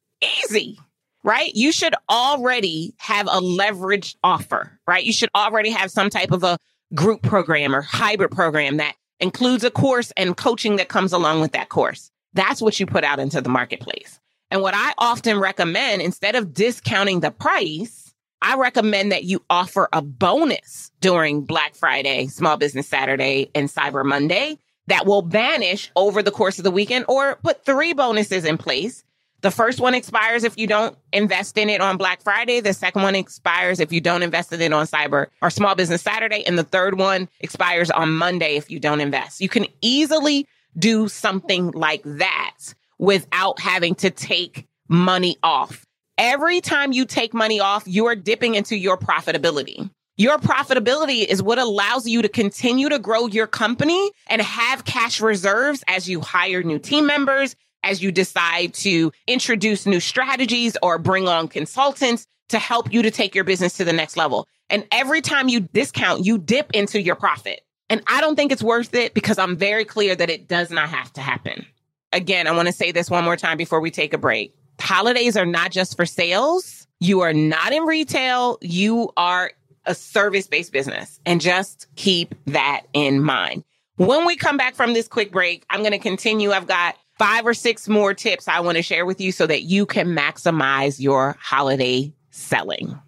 Easy. 0.44 0.78
right? 1.22 1.54
You 1.54 1.70
should 1.72 1.94
already 2.10 2.94
have 2.98 3.26
a 3.26 3.40
leveraged 3.40 4.16
offer, 4.24 4.78
right? 4.86 5.04
You 5.04 5.12
should 5.12 5.30
already 5.34 5.70
have 5.70 5.90
some 5.90 6.10
type 6.10 6.32
of 6.32 6.42
a 6.42 6.58
group 6.94 7.22
program 7.22 7.74
or 7.74 7.82
hybrid 7.82 8.30
program 8.32 8.78
that 8.78 8.94
includes 9.20 9.64
a 9.64 9.70
course 9.70 10.12
and 10.16 10.36
coaching 10.36 10.76
that 10.76 10.88
comes 10.88 11.12
along 11.12 11.40
with 11.40 11.52
that 11.52 11.68
course. 11.68 12.10
That's 12.32 12.62
what 12.62 12.78
you 12.78 12.86
put 12.86 13.04
out 13.04 13.18
into 13.18 13.40
the 13.40 13.48
marketplace. 13.48 14.18
And 14.50 14.62
what 14.62 14.74
I 14.74 14.94
often 14.98 15.38
recommend, 15.38 16.02
instead 16.02 16.34
of 16.34 16.52
discounting 16.52 17.20
the 17.20 17.30
price, 17.30 18.14
I 18.42 18.56
recommend 18.56 19.12
that 19.12 19.24
you 19.24 19.42
offer 19.50 19.88
a 19.92 20.02
bonus 20.02 20.90
during 21.00 21.42
Black 21.42 21.74
Friday, 21.74 22.26
Small 22.26 22.56
Business 22.56 22.88
Saturday, 22.88 23.50
and 23.54 23.68
Cyber 23.68 24.04
Monday 24.04 24.58
that 24.86 25.06
will 25.06 25.22
vanish 25.22 25.92
over 25.94 26.22
the 26.22 26.30
course 26.30 26.58
of 26.58 26.64
the 26.64 26.70
weekend 26.70 27.04
or 27.06 27.36
put 27.36 27.64
three 27.64 27.92
bonuses 27.92 28.44
in 28.44 28.58
place 28.58 29.04
the 29.42 29.50
first 29.50 29.80
one 29.80 29.94
expires 29.94 30.44
if 30.44 30.58
you 30.58 30.66
don't 30.66 30.96
invest 31.12 31.56
in 31.56 31.70
it 31.70 31.80
on 31.80 31.96
Black 31.96 32.22
Friday. 32.22 32.60
The 32.60 32.74
second 32.74 33.02
one 33.02 33.14
expires 33.14 33.80
if 33.80 33.92
you 33.92 34.00
don't 34.00 34.22
invest 34.22 34.52
in 34.52 34.60
it 34.60 34.72
on 34.72 34.86
Cyber 34.86 35.26
or 35.40 35.50
Small 35.50 35.74
Business 35.74 36.02
Saturday. 36.02 36.44
And 36.46 36.58
the 36.58 36.64
third 36.64 36.98
one 36.98 37.28
expires 37.40 37.90
on 37.90 38.12
Monday 38.12 38.56
if 38.56 38.70
you 38.70 38.78
don't 38.78 39.00
invest. 39.00 39.40
You 39.40 39.48
can 39.48 39.66
easily 39.80 40.46
do 40.78 41.08
something 41.08 41.70
like 41.70 42.02
that 42.04 42.56
without 42.98 43.58
having 43.60 43.94
to 43.96 44.10
take 44.10 44.66
money 44.88 45.36
off. 45.42 45.86
Every 46.18 46.60
time 46.60 46.92
you 46.92 47.06
take 47.06 47.32
money 47.32 47.60
off, 47.60 47.84
you're 47.86 48.14
dipping 48.14 48.54
into 48.54 48.76
your 48.76 48.98
profitability. 48.98 49.88
Your 50.18 50.36
profitability 50.36 51.24
is 51.24 51.42
what 51.42 51.58
allows 51.58 52.06
you 52.06 52.20
to 52.20 52.28
continue 52.28 52.90
to 52.90 52.98
grow 52.98 53.26
your 53.26 53.46
company 53.46 54.10
and 54.26 54.42
have 54.42 54.84
cash 54.84 55.18
reserves 55.22 55.82
as 55.88 56.10
you 56.10 56.20
hire 56.20 56.62
new 56.62 56.78
team 56.78 57.06
members, 57.06 57.56
as 57.84 58.02
you 58.02 58.12
decide 58.12 58.74
to 58.74 59.12
introduce 59.26 59.86
new 59.86 60.00
strategies 60.00 60.76
or 60.82 60.98
bring 60.98 61.28
on 61.28 61.48
consultants 61.48 62.26
to 62.50 62.58
help 62.58 62.92
you 62.92 63.02
to 63.02 63.10
take 63.10 63.34
your 63.34 63.44
business 63.44 63.76
to 63.76 63.84
the 63.84 63.92
next 63.92 64.16
level. 64.16 64.46
And 64.68 64.86
every 64.92 65.20
time 65.20 65.48
you 65.48 65.60
discount, 65.60 66.24
you 66.24 66.38
dip 66.38 66.70
into 66.72 67.00
your 67.00 67.16
profit. 67.16 67.60
And 67.88 68.02
I 68.06 68.20
don't 68.20 68.36
think 68.36 68.52
it's 68.52 68.62
worth 68.62 68.94
it 68.94 69.14
because 69.14 69.38
I'm 69.38 69.56
very 69.56 69.84
clear 69.84 70.14
that 70.14 70.30
it 70.30 70.46
does 70.46 70.70
not 70.70 70.88
have 70.88 71.12
to 71.14 71.20
happen. 71.20 71.66
Again, 72.12 72.46
I 72.46 72.52
want 72.52 72.66
to 72.66 72.72
say 72.72 72.92
this 72.92 73.10
one 73.10 73.24
more 73.24 73.36
time 73.36 73.56
before 73.56 73.80
we 73.80 73.90
take 73.90 74.12
a 74.12 74.18
break. 74.18 74.54
Holidays 74.80 75.36
are 75.36 75.46
not 75.46 75.70
just 75.70 75.96
for 75.96 76.06
sales. 76.06 76.86
You 77.00 77.20
are 77.20 77.32
not 77.32 77.72
in 77.72 77.84
retail. 77.84 78.58
You 78.60 79.10
are 79.16 79.52
a 79.86 79.94
service 79.94 80.46
based 80.46 80.72
business 80.72 81.20
and 81.24 81.40
just 81.40 81.86
keep 81.96 82.34
that 82.46 82.82
in 82.92 83.20
mind. 83.20 83.64
When 83.96 84.24
we 84.24 84.36
come 84.36 84.56
back 84.56 84.74
from 84.74 84.94
this 84.94 85.08
quick 85.08 85.32
break, 85.32 85.64
I'm 85.68 85.80
going 85.80 85.92
to 85.92 85.98
continue. 85.98 86.52
I've 86.52 86.66
got 86.66 86.96
five 87.20 87.46
or 87.46 87.52
six 87.52 87.86
more 87.86 88.14
tips 88.14 88.48
I 88.48 88.60
want 88.60 88.76
to 88.76 88.82
share 88.82 89.04
with 89.04 89.20
you 89.20 89.30
so 89.30 89.46
that 89.46 89.64
you 89.64 89.84
can 89.84 90.16
maximize 90.16 90.98
your 90.98 91.36
holiday 91.38 92.14
selling. 92.30 92.98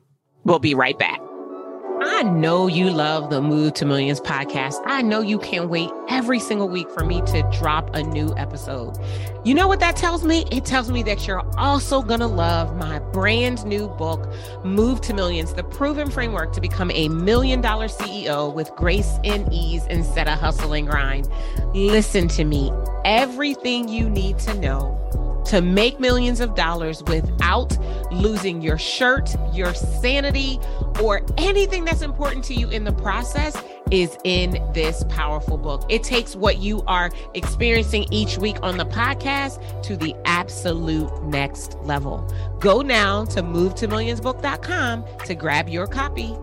We'll 0.44 0.58
be 0.58 0.74
right 0.74 0.98
back. 0.98 1.18
I 2.04 2.24
know 2.24 2.66
you 2.66 2.90
love 2.90 3.30
the 3.30 3.40
Move 3.40 3.74
to 3.74 3.86
Millions 3.86 4.20
podcast. 4.20 4.82
I 4.86 5.02
know 5.02 5.20
you 5.20 5.38
can't 5.38 5.70
wait 5.70 5.88
every 6.08 6.40
single 6.40 6.68
week 6.68 6.90
for 6.90 7.04
me 7.04 7.22
to 7.22 7.48
drop 7.56 7.94
a 7.94 8.02
new 8.02 8.34
episode. 8.36 8.98
You 9.44 9.54
know 9.54 9.68
what 9.68 9.78
that 9.78 9.96
tells 9.96 10.24
me? 10.24 10.44
It 10.50 10.64
tells 10.64 10.90
me 10.90 11.04
that 11.04 11.28
you're 11.28 11.44
also 11.56 12.02
going 12.02 12.18
to 12.18 12.26
love 12.26 12.76
my 12.76 12.98
brand 12.98 13.64
new 13.64 13.86
book, 13.86 14.28
Move 14.64 15.00
to 15.02 15.14
Millions, 15.14 15.54
the 15.54 15.62
proven 15.62 16.10
framework 16.10 16.52
to 16.54 16.60
become 16.60 16.90
a 16.90 17.08
million 17.08 17.60
dollar 17.60 17.86
CEO 17.86 18.52
with 18.52 18.74
grace 18.74 19.20
and 19.22 19.52
ease 19.52 19.86
instead 19.86 20.26
of 20.26 20.40
hustle 20.40 20.72
and 20.72 20.88
grind. 20.88 21.28
Listen 21.72 22.26
to 22.28 22.44
me. 22.44 22.72
Everything 23.04 23.88
you 23.88 24.10
need 24.10 24.40
to 24.40 24.54
know 24.54 24.98
to 25.46 25.60
make 25.60 26.00
millions 26.00 26.40
of 26.40 26.54
dollars 26.54 27.02
without 27.04 27.76
losing 28.12 28.62
your 28.62 28.78
shirt, 28.78 29.34
your 29.52 29.74
sanity, 29.74 30.58
or 31.02 31.22
anything 31.38 31.84
that's 31.84 32.02
important 32.02 32.44
to 32.44 32.54
you 32.54 32.68
in 32.70 32.84
the 32.84 32.92
process 32.92 33.56
is 33.90 34.16
in 34.24 34.52
this 34.72 35.04
powerful 35.10 35.58
book. 35.58 35.84
It 35.88 36.02
takes 36.02 36.34
what 36.34 36.58
you 36.58 36.82
are 36.86 37.10
experiencing 37.34 38.06
each 38.10 38.38
week 38.38 38.56
on 38.62 38.78
the 38.78 38.86
podcast 38.86 39.82
to 39.82 39.96
the 39.96 40.14
absolute 40.24 41.22
next 41.24 41.76
level. 41.82 42.26
Go 42.58 42.80
now 42.80 43.26
to 43.26 43.42
movetomillionsbook.com 43.42 45.04
to 45.26 45.34
grab 45.34 45.68
your 45.68 45.86
copy. 45.86 46.34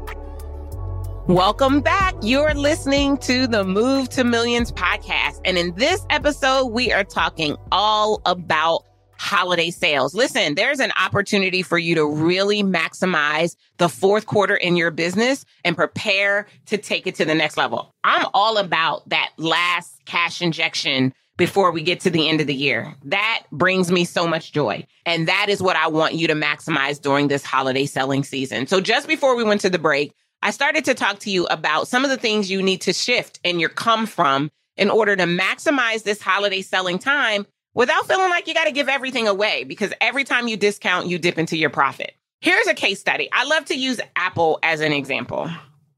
Welcome 1.29 1.81
back. 1.81 2.15
You're 2.23 2.55
listening 2.55 3.17
to 3.19 3.45
the 3.45 3.63
Move 3.63 4.09
to 4.09 4.23
Millions 4.23 4.71
podcast. 4.71 5.39
And 5.45 5.59
in 5.59 5.75
this 5.75 6.03
episode, 6.09 6.67
we 6.67 6.91
are 6.91 7.03
talking 7.03 7.55
all 7.71 8.19
about 8.25 8.83
holiday 9.19 9.69
sales. 9.69 10.15
Listen, 10.15 10.55
there's 10.55 10.79
an 10.79 10.93
opportunity 10.97 11.61
for 11.61 11.77
you 11.77 11.93
to 11.93 12.05
really 12.05 12.63
maximize 12.63 13.57
the 13.77 13.89
fourth 13.89 14.25
quarter 14.25 14.55
in 14.55 14.77
your 14.77 14.91
business 14.91 15.45
and 15.65 15.75
prepare 15.75 16.47
to 16.67 16.77
take 16.77 17.05
it 17.05 17.15
to 17.15 17.25
the 17.25 17.35
next 17.35 17.57
level. 17.57 17.93
I'm 18.05 18.25
all 18.33 18.57
about 18.57 19.07
that 19.09 19.31
last 19.37 20.05
cash 20.05 20.41
injection 20.41 21.13
before 21.35 21.71
we 21.71 21.81
get 21.81 21.99
to 22.01 22.09
the 22.09 22.29
end 22.29 22.39
of 22.39 22.47
the 22.47 22.55
year. 22.55 22.95
That 23.03 23.43
brings 23.51 23.91
me 23.91 24.05
so 24.05 24.25
much 24.25 24.53
joy. 24.53 24.85
And 25.05 25.27
that 25.27 25.47
is 25.49 25.61
what 25.61 25.75
I 25.75 25.87
want 25.87 26.13
you 26.13 26.27
to 26.27 26.33
maximize 26.33 27.01
during 27.01 27.27
this 27.27 27.43
holiday 27.43 27.85
selling 27.85 28.23
season. 28.23 28.67
So 28.67 28.79
just 28.79 29.05
before 29.07 29.35
we 29.35 29.43
went 29.43 29.61
to 29.61 29.69
the 29.69 29.79
break, 29.79 30.13
I 30.41 30.51
started 30.51 30.85
to 30.85 30.93
talk 30.93 31.19
to 31.19 31.29
you 31.29 31.45
about 31.47 31.89
some 31.89 32.05
of 32.05 32.09
the 32.09 32.17
things 32.17 32.49
you 32.49 32.63
need 32.63 32.81
to 32.81 32.93
shift 32.93 33.41
in 33.43 33.59
your 33.59 33.69
come 33.69 34.05
from 34.05 34.49
in 34.77 34.89
order 34.89 35.17
to 35.17 35.23
maximize 35.23 36.03
this 36.03 36.21
holiday 36.21 36.61
selling 36.61 36.99
time 36.99 37.45
without 37.73 38.07
feeling 38.07 38.29
like 38.29 38.47
you 38.47 38.53
got 38.53 38.65
to 38.65 38.71
give 38.71 38.89
everything 38.89 39.27
away 39.27 39.63
because 39.63 39.93
every 40.01 40.23
time 40.23 40.47
you 40.47 40.57
discount, 40.57 41.07
you 41.07 41.17
dip 41.19 41.37
into 41.37 41.57
your 41.57 41.69
profit. 41.69 42.13
Here's 42.41 42.67
a 42.67 42.73
case 42.73 42.99
study. 42.99 43.29
I 43.31 43.45
love 43.45 43.65
to 43.65 43.75
use 43.75 43.99
Apple 44.15 44.59
as 44.63 44.79
an 44.79 44.93
example. 44.93 45.49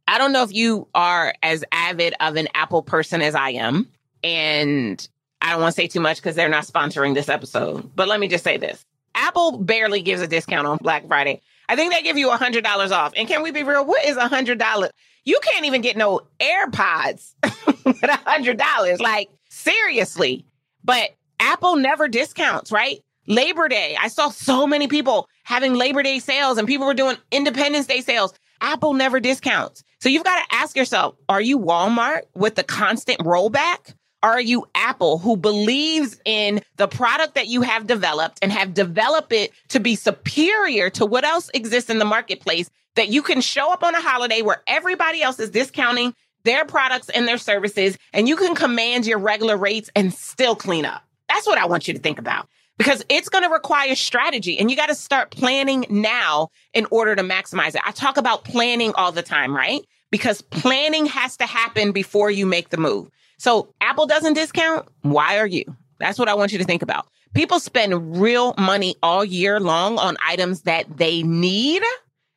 I 0.08 0.18
don't 0.18 0.34
know 0.34 0.44
if 0.44 0.54
you 0.54 0.88
are 0.94 1.34
as 1.44 1.64
avid 1.72 2.16
of 2.20 2.36
an 2.36 2.48
Apple 2.54 2.82
person 2.82 3.22
as 3.22 3.36
I 3.36 3.52
am. 3.52 3.88
And 4.24 5.08
I 5.42 5.52
don't 5.52 5.62
want 5.62 5.76
to 5.76 5.82
say 5.82 5.88
too 5.88 6.00
much 6.00 6.18
because 6.18 6.36
they're 6.36 6.50
not 6.50 6.66
sponsoring 6.66 7.14
this 7.14 7.30
episode. 7.30 7.92
But 7.96 8.08
let 8.08 8.20
me 8.20 8.28
just 8.28 8.44
say 8.44 8.58
this 8.58 8.84
Apple 9.16 9.58
barely 9.60 10.02
gives 10.02 10.22
a 10.22 10.28
discount 10.28 10.68
on 10.68 10.78
Black 10.78 11.08
Friday. 11.08 11.42
I 11.70 11.76
think 11.76 11.94
they 11.94 12.02
give 12.02 12.18
you 12.18 12.30
$100 12.30 12.92
off. 12.92 13.14
And 13.16 13.28
can 13.28 13.44
we 13.44 13.52
be 13.52 13.64
real? 13.64 13.86
What 13.86 14.06
is 14.06 14.18
$100? 14.18 14.90
You 15.24 15.40
can't 15.44 15.66
even 15.66 15.82
get 15.82 15.96
no 15.96 16.22
AirPods 16.40 17.34
with 17.86 18.02
$100. 18.02 19.00
Like, 19.00 19.30
seriously. 19.50 20.46
But 20.84 21.12
Apple 21.42 21.76
never 21.76 22.08
discounts, 22.08 22.72
right? 22.72 23.04
Labor 23.28 23.68
Day. 23.68 23.98
I 24.00 24.08
saw 24.08 24.30
so 24.30 24.68
many 24.68 24.88
people 24.88 25.28
having 25.44 25.74
Labor 25.74 26.04
Day 26.04 26.20
sales 26.20 26.58
and 26.58 26.68
people 26.68 26.86
were 26.86 26.94
doing 26.94 27.18
Independence 27.32 27.88
Day 27.88 28.02
sales. 28.02 28.34
Apple 28.62 28.94
never 28.94 29.20
discounts. 29.20 29.84
So 30.00 30.08
you've 30.10 30.24
got 30.24 30.38
to 30.38 30.56
ask 30.56 30.76
yourself, 30.76 31.16
are 31.28 31.42
you 31.42 31.60
Walmart 31.60 32.22
with 32.36 32.56
the 32.56 32.64
constant 32.64 33.20
rollback? 33.20 33.96
Are 34.24 34.40
you 34.40 34.68
Apple 34.76 35.18
who 35.18 35.36
believes 35.36 36.22
in 36.26 36.62
the 36.78 36.88
product 36.88 37.34
that 37.36 37.48
you 37.48 37.64
have 37.64 37.88
developed 37.88 38.38
and 38.44 38.52
have 38.52 38.76
developed 38.76 39.34
it 39.34 39.52
to 39.70 39.80
be 39.80 39.96
superior 39.96 40.92
to 40.92 41.08
what 41.08 41.24
else 41.24 41.50
exists 41.56 41.90
in 41.90 41.98
the 41.98 42.06
marketplace 42.06 42.70
that 42.96 43.10
you 43.10 43.24
can 43.24 43.42
show 43.42 43.74
up 43.74 43.84
on 43.84 43.96
a 43.96 44.02
holiday 44.02 44.44
where 44.44 44.62
everybody 44.68 45.24
else 45.24 45.40
is 45.40 45.50
discounting 45.50 46.14
their 46.44 46.66
products 46.66 47.10
and 47.10 47.28
their 47.28 47.40
services 47.40 47.98
and 48.14 48.28
you 48.28 48.36
can 48.36 48.54
command 48.54 49.08
your 49.08 49.18
regular 49.18 49.58
rates 49.58 49.90
and 49.96 50.14
still 50.14 50.56
clean 50.56 50.86
up? 50.86 51.04
That's 51.34 51.48
what 51.48 51.58
I 51.58 51.66
want 51.66 51.88
you 51.88 51.94
to 51.94 52.00
think 52.00 52.20
about 52.20 52.48
because 52.78 53.06
it's 53.08 53.30
going 53.30 53.44
to 53.44 53.50
require 53.50 53.96
strategy 53.96 54.60
and 54.60 54.70
you 54.70 54.76
got 54.76 54.90
to 54.90 54.96
start 54.96 55.32
planning 55.32 55.86
now 55.90 56.50
in 56.74 56.86
order 56.92 57.16
to 57.16 57.24
maximize 57.24 57.74
it. 57.76 57.82
I 57.86 57.92
talk 57.92 58.18
about 58.18 58.44
planning 58.44 58.92
all 58.96 59.12
the 59.12 59.22
time, 59.22 59.56
right? 59.56 59.82
Because 60.12 60.42
planning 60.42 61.06
has 61.06 61.38
to 61.38 61.46
happen 61.46 61.94
before 61.94 62.30
you 62.30 62.46
make 62.46 62.70
the 62.70 62.78
move. 62.78 63.10
So 63.38 63.74
Apple 63.80 64.08
doesn't 64.08 64.34
discount. 64.34 64.88
Why 65.04 65.38
are 65.38 65.48
you? 65.48 65.64
That's 66.00 66.20
what 66.20 66.28
I 66.28 66.34
want 66.34 66.52
you 66.52 66.58
to 66.58 66.66
think 66.66 66.82
about. 66.82 67.08
People 67.34 67.62
spend 67.62 68.20
real 68.20 68.54
money 68.58 68.96
all 69.02 69.24
year 69.24 69.62
long 69.62 69.98
on 69.98 70.18
items 70.28 70.64
that 70.64 70.98
they 70.98 71.24
need 71.24 71.82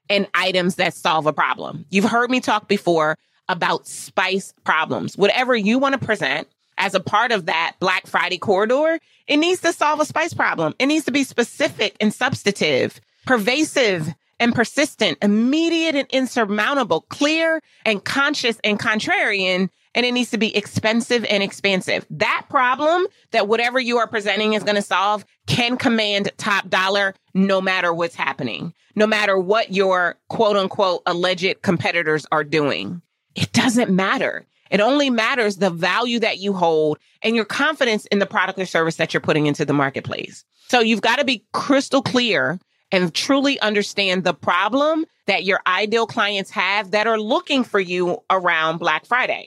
and 0.09 0.29
items 0.35 0.77
that 0.77 0.95
solve 0.95 1.27
a 1.27 1.33
problem. 1.33 1.85
You've 1.91 2.05
heard 2.05 2.31
me 2.31 2.41
talk 2.41 2.69
before 2.69 3.17
about 3.49 3.89
spice 3.89 4.55
problems. 4.65 5.17
Whatever 5.17 5.57
you 5.57 5.79
want 5.81 5.99
to 5.99 6.07
present, 6.07 6.47
as 6.79 6.95
a 6.95 7.01
part 7.01 7.33
of 7.33 7.47
that 7.47 7.77
Black 7.81 8.07
Friday 8.07 8.39
corridor, 8.39 8.99
it 9.27 9.37
needs 9.37 9.61
to 9.63 9.73
solve 9.73 10.01
a 10.01 10.05
spice 10.05 10.35
problem. 10.35 10.75
It 10.79 10.87
needs 10.87 11.05
to 11.07 11.13
be 11.13 11.25
specific 11.25 11.97
and 12.01 12.13
substantive, 12.13 13.01
pervasive 13.27 14.15
and 14.41 14.55
persistent, 14.55 15.19
immediate 15.23 15.95
and 15.95 16.09
insurmountable, 16.11 17.03
clear 17.03 17.61
and 17.85 18.05
conscious 18.05 18.59
and 18.65 18.79
contrarian. 18.79 19.71
And 19.97 20.05
it 20.05 20.13
needs 20.13 20.31
to 20.31 20.39
be 20.39 20.55
expensive 20.57 21.25
and 21.27 21.43
expansive. 21.43 22.05
That 22.11 22.47
problem 22.51 23.07
that 23.31 23.47
whatever 23.47 23.79
you 23.79 23.99
are 23.99 24.09
presenting 24.09 24.55
is 24.55 24.65
going 24.65 24.75
to 24.75 24.83
solve 24.83 25.25
can 25.47 25.77
command 25.77 26.33
top 26.37 26.69
dollar 26.69 27.15
no 27.33 27.61
matter 27.61 27.95
what's 27.95 28.17
happening, 28.17 28.75
no 28.97 29.07
matter 29.07 29.39
what 29.39 29.73
your 29.73 30.17
quote 30.29 30.57
unquote 30.57 31.03
alleged 31.07 31.63
competitors 31.63 32.27
are 32.33 32.43
doing. 32.43 33.03
It 33.37 33.53
doesn't 33.53 33.91
matter. 33.91 34.47
It 34.75 34.81
only 34.81 35.09
matters 35.09 35.59
the 35.59 35.71
value 35.71 36.19
that 36.19 36.39
you 36.39 36.53
hold 36.53 36.99
and 37.23 37.37
your 37.37 37.45
confidence 37.45 38.07
in 38.07 38.19
the 38.19 38.27
product 38.27 38.59
or 38.59 38.67
service 38.67 38.97
that 38.97 39.15
you're 39.15 39.21
putting 39.21 39.47
into 39.47 39.65
the 39.65 39.73
marketplace. 39.73 40.45
So 40.67 40.81
you've 40.81 41.01
got 41.01 41.21
to 41.21 41.25
be 41.25 41.45
crystal 41.53 42.03
clear 42.03 42.59
and 42.91 43.15
truly 43.15 43.61
understand 43.61 44.25
the 44.25 44.35
problem 44.35 45.05
that 45.29 45.45
your 45.45 45.61
ideal 45.69 46.09
clients 46.09 46.51
have 46.51 46.91
that 46.91 47.07
are 47.07 47.21
looking 47.21 47.63
for 47.63 47.79
you 47.79 48.19
around 48.29 48.79
Black 48.79 49.07
Friday. 49.07 49.47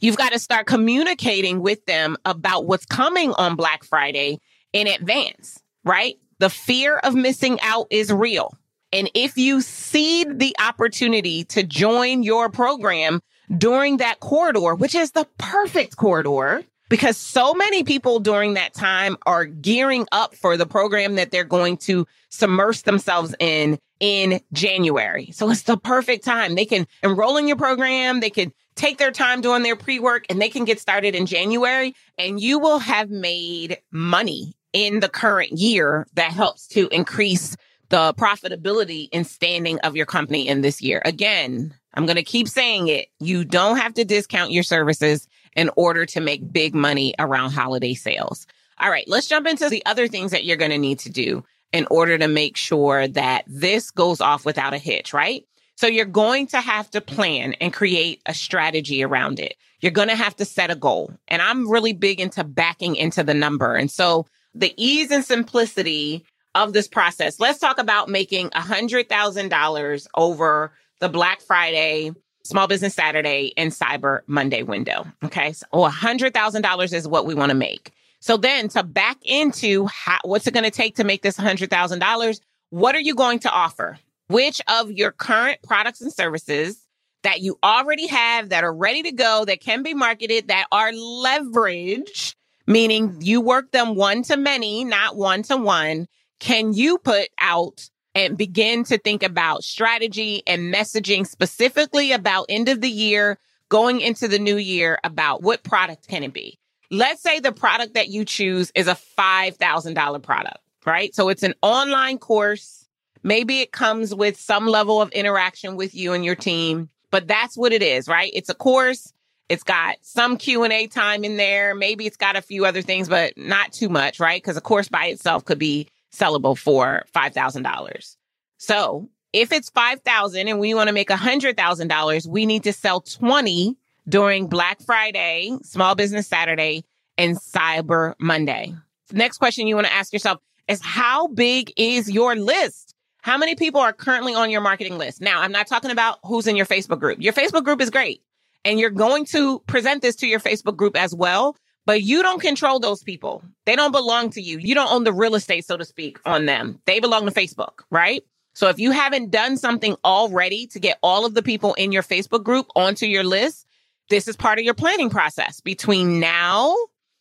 You've 0.00 0.16
got 0.16 0.32
to 0.32 0.38
start 0.38 0.66
communicating 0.66 1.60
with 1.60 1.84
them 1.84 2.16
about 2.24 2.64
what's 2.64 2.86
coming 2.86 3.34
on 3.34 3.56
Black 3.56 3.84
Friday 3.84 4.40
in 4.72 4.86
advance, 4.86 5.62
right? 5.84 6.16
The 6.38 6.48
fear 6.48 6.96
of 6.96 7.14
missing 7.14 7.60
out 7.60 7.88
is 7.90 8.10
real. 8.10 8.56
And 8.90 9.10
if 9.12 9.36
you 9.36 9.60
seed 9.60 10.38
the 10.38 10.56
opportunity 10.58 11.44
to 11.44 11.62
join 11.62 12.22
your 12.22 12.48
program 12.48 13.20
during 13.56 13.98
that 13.98 14.20
corridor, 14.20 14.74
which 14.74 14.94
is 14.94 15.12
the 15.12 15.26
perfect 15.38 15.96
corridor, 15.96 16.62
because 16.88 17.16
so 17.16 17.54
many 17.54 17.84
people 17.84 18.20
during 18.20 18.54
that 18.54 18.74
time 18.74 19.16
are 19.24 19.44
gearing 19.46 20.06
up 20.12 20.34
for 20.34 20.56
the 20.56 20.66
program 20.66 21.14
that 21.14 21.30
they're 21.30 21.44
going 21.44 21.76
to 21.78 22.06
submerge 22.28 22.82
themselves 22.82 23.34
in 23.38 23.78
in 24.00 24.40
January. 24.52 25.30
So 25.32 25.48
it's 25.50 25.62
the 25.62 25.76
perfect 25.76 26.24
time. 26.24 26.54
They 26.54 26.64
can 26.64 26.86
enroll 27.02 27.36
in 27.36 27.46
your 27.46 27.56
program. 27.56 28.20
They 28.20 28.30
can 28.30 28.52
take 28.74 28.98
their 28.98 29.12
time 29.12 29.40
doing 29.40 29.62
their 29.62 29.76
pre 29.76 30.00
work 30.00 30.24
and 30.28 30.40
they 30.40 30.48
can 30.48 30.64
get 30.64 30.80
started 30.80 31.14
in 31.14 31.26
January 31.26 31.94
and 32.18 32.40
you 32.40 32.58
will 32.58 32.80
have 32.80 33.10
made 33.10 33.78
money 33.90 34.54
in 34.72 35.00
the 35.00 35.08
current 35.08 35.52
year 35.52 36.06
that 36.14 36.32
helps 36.32 36.66
to 36.68 36.88
increase 36.88 37.56
the 37.90 38.14
profitability 38.14 39.08
and 39.12 39.26
standing 39.26 39.78
of 39.80 39.94
your 39.94 40.06
company 40.06 40.48
in 40.48 40.62
this 40.62 40.80
year. 40.80 41.02
Again, 41.04 41.74
I'm 41.94 42.06
going 42.06 42.16
to 42.16 42.22
keep 42.22 42.48
saying 42.48 42.88
it. 42.88 43.08
You 43.20 43.44
don't 43.44 43.76
have 43.76 43.94
to 43.94 44.04
discount 44.04 44.52
your 44.52 44.62
services 44.62 45.28
in 45.54 45.70
order 45.76 46.06
to 46.06 46.20
make 46.20 46.52
big 46.52 46.74
money 46.74 47.14
around 47.18 47.50
holiday 47.50 47.94
sales. 47.94 48.46
All 48.78 48.90
right, 48.90 49.04
let's 49.06 49.28
jump 49.28 49.46
into 49.46 49.68
the 49.68 49.84
other 49.86 50.08
things 50.08 50.30
that 50.30 50.44
you're 50.44 50.56
going 50.56 50.70
to 50.70 50.78
need 50.78 51.00
to 51.00 51.10
do 51.10 51.44
in 51.72 51.86
order 51.90 52.18
to 52.18 52.28
make 52.28 52.56
sure 52.56 53.08
that 53.08 53.44
this 53.46 53.90
goes 53.90 54.20
off 54.20 54.44
without 54.44 54.74
a 54.74 54.78
hitch, 54.78 55.12
right? 55.12 55.44
So 55.76 55.86
you're 55.86 56.04
going 56.04 56.46
to 56.48 56.60
have 56.60 56.90
to 56.90 57.00
plan 57.00 57.54
and 57.54 57.72
create 57.72 58.20
a 58.26 58.34
strategy 58.34 59.02
around 59.02 59.40
it. 59.40 59.54
You're 59.80 59.92
going 59.92 60.08
to 60.08 60.16
have 60.16 60.36
to 60.36 60.44
set 60.44 60.70
a 60.70 60.76
goal. 60.76 61.12
And 61.28 61.42
I'm 61.42 61.68
really 61.68 61.92
big 61.92 62.20
into 62.20 62.44
backing 62.44 62.96
into 62.96 63.22
the 63.22 63.34
number. 63.34 63.74
And 63.74 63.90
so 63.90 64.26
the 64.54 64.72
ease 64.76 65.10
and 65.10 65.24
simplicity 65.24 66.24
of 66.54 66.72
this 66.72 66.88
process. 66.88 67.40
Let's 67.40 67.58
talk 67.58 67.78
about 67.78 68.08
making 68.08 68.50
$100,000 68.50 70.06
over 70.14 70.72
the 71.02 71.08
Black 71.08 71.40
Friday, 71.40 72.12
Small 72.44 72.68
Business 72.68 72.94
Saturday, 72.94 73.52
and 73.56 73.72
Cyber 73.72 74.20
Monday 74.28 74.62
window. 74.62 75.04
Okay. 75.24 75.52
So 75.52 75.66
$100,000 75.72 76.92
is 76.92 77.08
what 77.08 77.26
we 77.26 77.34
want 77.34 77.50
to 77.50 77.56
make. 77.56 77.92
So 78.20 78.36
then 78.36 78.68
to 78.68 78.84
back 78.84 79.18
into 79.24 79.86
how, 79.86 80.18
what's 80.22 80.46
it 80.46 80.54
going 80.54 80.62
to 80.62 80.70
take 80.70 80.96
to 80.96 81.04
make 81.04 81.22
this 81.22 81.36
$100,000? 81.36 82.40
What 82.70 82.94
are 82.94 83.00
you 83.00 83.16
going 83.16 83.40
to 83.40 83.50
offer? 83.50 83.98
Which 84.28 84.60
of 84.68 84.92
your 84.92 85.10
current 85.10 85.58
products 85.64 86.00
and 86.00 86.12
services 86.12 86.80
that 87.24 87.40
you 87.40 87.58
already 87.64 88.06
have 88.06 88.50
that 88.50 88.62
are 88.62 88.72
ready 88.72 89.02
to 89.02 89.12
go, 89.12 89.44
that 89.44 89.60
can 89.60 89.82
be 89.82 89.94
marketed, 89.94 90.48
that 90.48 90.66
are 90.70 90.92
leveraged, 90.92 92.36
meaning 92.68 93.16
you 93.20 93.40
work 93.40 93.72
them 93.72 93.96
one 93.96 94.22
to 94.22 94.36
many, 94.36 94.84
not 94.84 95.16
one 95.16 95.42
to 95.44 95.56
one, 95.56 96.06
can 96.38 96.72
you 96.72 96.98
put 96.98 97.28
out 97.40 97.90
and 98.14 98.36
begin 98.36 98.84
to 98.84 98.98
think 98.98 99.22
about 99.22 99.64
strategy 99.64 100.42
and 100.46 100.72
messaging 100.72 101.26
specifically 101.26 102.12
about 102.12 102.46
end 102.48 102.68
of 102.68 102.80
the 102.80 102.90
year, 102.90 103.38
going 103.68 104.00
into 104.00 104.28
the 104.28 104.38
new 104.38 104.56
year 104.56 104.98
about 105.02 105.42
what 105.42 105.62
product 105.62 106.08
can 106.08 106.22
it 106.22 106.32
be? 106.32 106.58
Let's 106.90 107.22
say 107.22 107.40
the 107.40 107.52
product 107.52 107.94
that 107.94 108.08
you 108.08 108.24
choose 108.24 108.70
is 108.74 108.86
a 108.86 108.98
$5,000 109.18 110.22
product, 110.22 110.58
right? 110.84 111.14
So 111.14 111.30
it's 111.30 111.42
an 111.42 111.54
online 111.62 112.18
course. 112.18 112.86
Maybe 113.22 113.60
it 113.60 113.72
comes 113.72 114.14
with 114.14 114.38
some 114.38 114.66
level 114.66 115.00
of 115.00 115.10
interaction 115.12 115.76
with 115.76 115.94
you 115.94 116.12
and 116.12 116.24
your 116.24 116.34
team, 116.34 116.90
but 117.10 117.26
that's 117.26 117.56
what 117.56 117.72
it 117.72 117.82
is, 117.82 118.08
right? 118.08 118.30
It's 118.34 118.50
a 118.50 118.54
course. 118.54 119.12
It's 119.48 119.62
got 119.62 119.96
some 120.02 120.36
Q&A 120.36 120.86
time 120.86 121.24
in 121.24 121.36
there. 121.36 121.74
Maybe 121.74 122.06
it's 122.06 122.16
got 122.16 122.36
a 122.36 122.42
few 122.42 122.64
other 122.64 122.82
things, 122.82 123.08
but 123.08 123.36
not 123.36 123.72
too 123.72 123.88
much, 123.88 124.20
right? 124.20 124.42
Because 124.42 124.56
a 124.56 124.62
course 124.62 124.88
by 124.88 125.06
itself 125.06 125.44
could 125.44 125.58
be 125.58 125.88
sellable 126.14 126.56
for 126.56 127.04
$5,000. 127.14 128.16
So 128.58 129.08
if 129.32 129.52
it's 129.52 129.70
5,000 129.70 130.48
and 130.48 130.60
we 130.60 130.74
want 130.74 130.88
to 130.88 130.92
make 130.92 131.08
$100,000, 131.08 132.26
we 132.26 132.46
need 132.46 132.64
to 132.64 132.72
sell 132.72 133.00
20 133.00 133.76
during 134.08 134.46
Black 134.46 134.80
Friday, 134.82 135.56
Small 135.62 135.94
Business 135.94 136.26
Saturday, 136.26 136.84
and 137.18 137.36
Cyber 137.36 138.14
Monday. 138.18 138.74
next 139.12 139.38
question 139.38 139.66
you 139.66 139.74
want 139.74 139.86
to 139.86 139.92
ask 139.92 140.12
yourself 140.12 140.38
is 140.68 140.80
how 140.82 141.26
big 141.28 141.72
is 141.76 142.10
your 142.10 142.34
list? 142.34 142.94
How 143.22 143.38
many 143.38 143.54
people 143.54 143.80
are 143.80 143.92
currently 143.92 144.34
on 144.34 144.50
your 144.50 144.60
marketing 144.60 144.98
list? 144.98 145.20
Now, 145.20 145.42
I'm 145.42 145.52
not 145.52 145.66
talking 145.66 145.90
about 145.90 146.18
who's 146.24 146.46
in 146.46 146.56
your 146.56 146.66
Facebook 146.66 146.98
group. 146.98 147.20
Your 147.20 147.32
Facebook 147.32 147.64
group 147.64 147.80
is 147.80 147.90
great. 147.90 148.22
And 148.64 148.78
you're 148.78 148.90
going 148.90 149.24
to 149.26 149.60
present 149.60 150.02
this 150.02 150.16
to 150.16 150.26
your 150.26 150.40
Facebook 150.40 150.76
group 150.76 150.96
as 150.96 151.14
well 151.14 151.56
but 151.86 152.02
you 152.02 152.22
don't 152.22 152.40
control 152.40 152.80
those 152.80 153.02
people. 153.02 153.42
They 153.66 153.76
don't 153.76 153.92
belong 153.92 154.30
to 154.30 154.40
you. 154.40 154.58
You 154.58 154.74
don't 154.74 154.90
own 154.90 155.04
the 155.04 155.12
real 155.12 155.34
estate, 155.34 155.64
so 155.64 155.76
to 155.76 155.84
speak, 155.84 156.18
on 156.24 156.46
them. 156.46 156.80
They 156.86 157.00
belong 157.00 157.26
to 157.26 157.32
Facebook, 157.32 157.80
right? 157.90 158.22
So 158.54 158.68
if 158.68 158.78
you 158.78 158.90
haven't 158.90 159.30
done 159.30 159.56
something 159.56 159.96
already 160.04 160.66
to 160.68 160.78
get 160.78 160.98
all 161.02 161.24
of 161.24 161.34
the 161.34 161.42
people 161.42 161.74
in 161.74 161.90
your 161.90 162.02
Facebook 162.02 162.44
group 162.44 162.66
onto 162.76 163.06
your 163.06 163.24
list, 163.24 163.66
this 164.10 164.28
is 164.28 164.36
part 164.36 164.58
of 164.58 164.64
your 164.64 164.74
planning 164.74 165.10
process 165.10 165.60
between 165.60 166.20
now 166.20 166.76